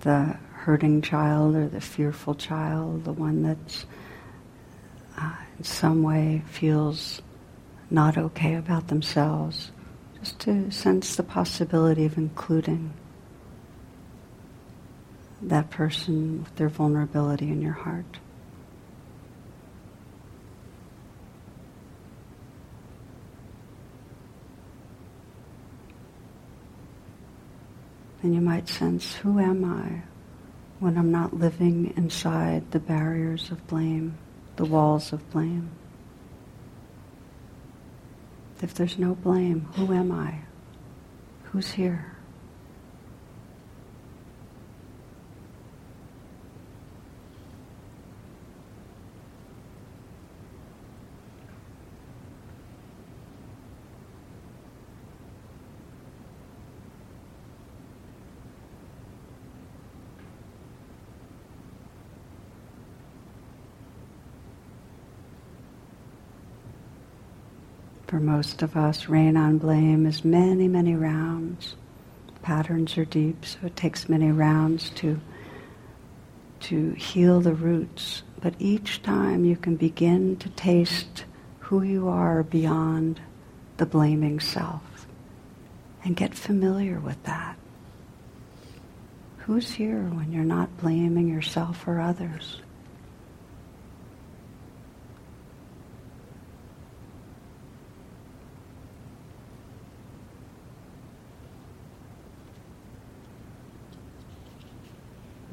the 0.00 0.38
hurting 0.66 1.00
child 1.00 1.54
or 1.54 1.68
the 1.68 1.80
fearful 1.80 2.34
child, 2.34 3.04
the 3.04 3.12
one 3.12 3.40
that's 3.40 3.86
uh, 5.16 5.36
in 5.56 5.62
some 5.62 6.02
way 6.02 6.42
feels 6.48 7.22
not 7.88 8.18
okay 8.18 8.56
about 8.56 8.88
themselves, 8.88 9.70
just 10.18 10.40
to 10.40 10.68
sense 10.72 11.14
the 11.14 11.22
possibility 11.22 12.04
of 12.04 12.18
including 12.18 12.92
that 15.40 15.70
person 15.70 16.42
with 16.42 16.56
their 16.56 16.68
vulnerability 16.68 17.46
in 17.46 17.62
your 17.62 17.72
heart. 17.72 18.18
And 28.20 28.34
you 28.34 28.40
might 28.40 28.68
sense, 28.68 29.14
who 29.14 29.38
am 29.38 29.64
I 29.64 30.02
when 30.78 30.98
I'm 30.98 31.10
not 31.10 31.34
living 31.34 31.92
inside 31.96 32.70
the 32.70 32.80
barriers 32.80 33.50
of 33.50 33.66
blame, 33.66 34.18
the 34.56 34.64
walls 34.64 35.12
of 35.12 35.28
blame? 35.30 35.70
If 38.62 38.74
there's 38.74 38.98
no 38.98 39.14
blame, 39.14 39.68
who 39.74 39.92
am 39.92 40.12
I? 40.12 40.40
Who's 41.44 41.72
here? 41.72 42.15
For 68.16 68.22
most 68.22 68.62
of 68.62 68.78
us, 68.78 69.10
RAIN 69.10 69.36
on 69.36 69.58
blame 69.58 70.06
is 70.06 70.24
many, 70.24 70.68
many 70.68 70.94
rounds. 70.94 71.76
Patterns 72.40 72.96
are 72.96 73.04
deep, 73.04 73.44
so 73.44 73.58
it 73.64 73.76
takes 73.76 74.08
many 74.08 74.32
rounds 74.32 74.88
to, 74.94 75.20
to 76.60 76.92
heal 76.92 77.42
the 77.42 77.52
roots. 77.52 78.22
But 78.40 78.54
each 78.58 79.02
time 79.02 79.44
you 79.44 79.54
can 79.54 79.76
begin 79.76 80.36
to 80.36 80.48
taste 80.48 81.26
who 81.58 81.82
you 81.82 82.08
are 82.08 82.42
beyond 82.42 83.20
the 83.76 83.84
blaming 83.84 84.40
self 84.40 85.06
and 86.02 86.16
get 86.16 86.34
familiar 86.34 86.98
with 86.98 87.22
that. 87.24 87.58
Who's 89.40 89.72
here 89.72 90.04
when 90.04 90.32
you're 90.32 90.42
not 90.42 90.74
blaming 90.78 91.28
yourself 91.28 91.86
or 91.86 92.00
others? 92.00 92.62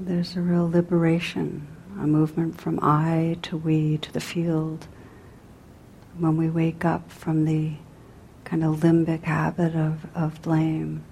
There's 0.06 0.36
a 0.36 0.41
real 0.41 0.70
liberation, 0.70 1.66
a 1.97 2.06
movement 2.06 2.60
from 2.60 2.78
I 2.82 3.38
to 3.43 3.56
we 3.56 3.97
to 3.99 4.12
the 4.12 4.20
field. 4.20 4.86
When 6.18 6.36
we 6.36 6.49
wake 6.49 6.84
up 6.84 7.10
from 7.10 7.45
the 7.45 7.76
kind 8.43 8.66
of 8.66 8.82
limbic 8.82 9.24
habit 9.24 9.74
of, 9.78 10.06
of 10.14 10.41
blame, 10.41 11.06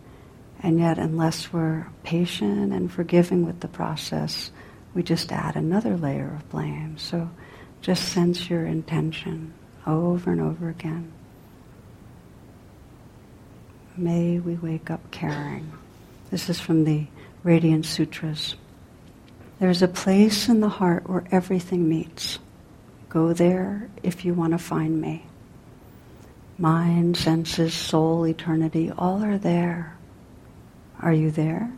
and 0.62 0.78
yet, 0.78 1.00
unless 1.00 1.54
we're 1.54 1.88
patient 2.04 2.74
and 2.74 2.92
forgiving 2.92 3.46
with 3.46 3.62
the 3.62 3.70
process, 3.70 4.52
we 4.94 5.04
just 5.04 5.32
add 5.32 5.56
another 5.56 5.96
layer 5.96 6.34
of 6.36 6.50
blame. 6.50 6.98
So 6.98 7.30
just 7.80 8.10
sense 8.10 8.50
your 8.50 8.66
intention 8.66 9.54
over 9.88 10.34
and 10.34 10.42
over 10.42 10.68
again. 10.68 11.14
May 13.96 14.40
we 14.40 14.56
wake 14.56 14.92
up 14.92 15.12
caring. 15.12 15.72
This 16.30 16.50
is 16.50 16.60
from 16.60 16.84
the 16.84 17.08
Radiance 17.44 17.88
Sutras. 17.88 18.58
There's 19.62 19.84
a 19.84 19.88
place 19.88 20.50
in 20.50 20.60
the 20.60 20.70
heart 20.70 21.08
where 21.08 21.24
everything 21.30 21.88
meets. 21.88 22.40
Go 23.10 23.32
there 23.32 23.92
if 24.02 24.26
you 24.26 24.34
want 24.34 24.54
to 24.54 24.58
find 24.58 25.00
me. 25.00 25.28
Mind, 26.58 27.16
senses, 27.16 27.72
soul, 27.72 28.26
eternity, 28.26 28.90
all 28.90 29.24
are 29.24 29.38
there. 29.38 29.96
Are 31.00 31.14
you 31.14 31.30
there? 31.30 31.72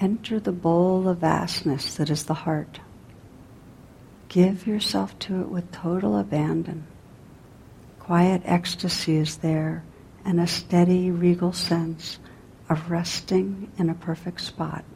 Enter 0.00 0.40
the 0.40 0.50
bowl 0.50 1.06
of 1.06 1.18
vastness 1.18 1.96
that 1.96 2.08
is 2.08 2.24
the 2.24 2.32
heart. 2.32 2.80
Give 4.30 4.66
yourself 4.66 5.18
to 5.18 5.42
it 5.42 5.50
with 5.50 5.70
total 5.72 6.16
abandon. 6.16 6.86
Quiet 7.98 8.40
ecstasy 8.46 9.16
is 9.16 9.36
there 9.36 9.84
and 10.24 10.40
a 10.40 10.46
steady, 10.46 11.10
regal 11.10 11.52
sense 11.52 12.18
of 12.70 12.90
resting 12.90 13.70
in 13.76 13.90
a 13.90 13.94
perfect 13.94 14.40
spot. 14.40 14.86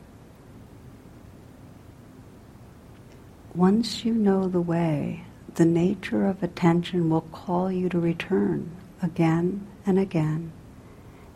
Once 3.54 4.04
you 4.04 4.12
know 4.12 4.48
the 4.48 4.60
way, 4.60 5.24
the 5.54 5.64
nature 5.64 6.26
of 6.26 6.42
attention 6.42 7.08
will 7.08 7.20
call 7.20 7.70
you 7.70 7.88
to 7.88 8.00
return 8.00 8.68
again 9.00 9.64
and 9.86 9.98
again 9.98 10.50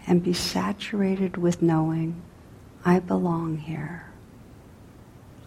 and 0.07 0.23
be 0.23 0.33
saturated 0.33 1.37
with 1.37 1.63
knowing, 1.63 2.21
I 2.85 2.99
belong 2.99 3.59
here. 3.59 4.07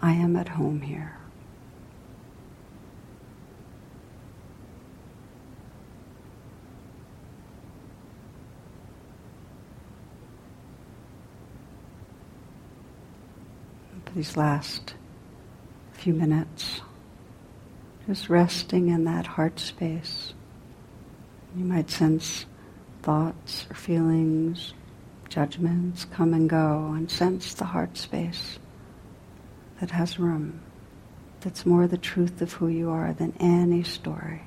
I 0.01 0.13
am 0.13 0.36
at 0.36 0.47
home 0.49 0.82
here. 0.82 1.17
For 14.05 14.13
these 14.13 14.38
last 14.38 14.93
few 16.02 16.14
minutes, 16.16 16.82
just 18.08 18.28
resting 18.28 18.89
in 18.89 19.04
that 19.04 19.28
heart 19.28 19.60
space. 19.60 20.34
You 21.56 21.64
might 21.64 21.91
sense 21.91 22.47
thoughts 23.04 23.68
or 23.70 23.76
feelings, 23.76 24.74
judgments 25.30 26.06
come 26.06 26.34
and 26.34 26.49
go, 26.49 26.91
and 26.95 27.12
sense 27.12 27.54
the 27.54 27.66
heart 27.66 27.97
space 27.97 28.58
that 29.80 29.91
has 29.91 30.18
room, 30.18 30.62
that's 31.41 31.68
more 31.68 31.86
the 31.86 31.99
truth 31.99 32.41
of 32.41 32.54
who 32.54 32.68
you 32.68 32.89
are 32.89 33.14
than 33.14 33.36
any 33.39 33.84
story. 33.84 34.41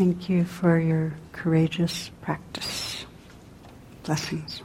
Thank 0.00 0.30
you 0.30 0.44
for 0.44 0.78
your 0.78 1.12
courageous 1.32 2.10
practice. 2.22 3.04
Blessings. 4.02 4.62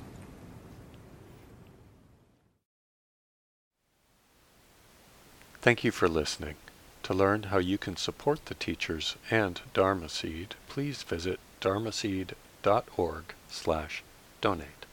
Thank 5.59 5.83
you 5.83 5.91
for 5.91 6.07
listening. 6.07 6.55
To 7.03 7.13
learn 7.13 7.43
how 7.43 7.57
you 7.57 7.77
can 7.77 7.97
support 7.97 8.45
the 8.45 8.53
teachers 8.53 9.17
and 9.29 9.59
Dharma 9.73 10.07
Seed, 10.07 10.55
please 10.69 11.03
visit 11.03 11.41
dharmaseed.org 11.59 13.23
slash 13.49 14.03
donate. 14.39 14.84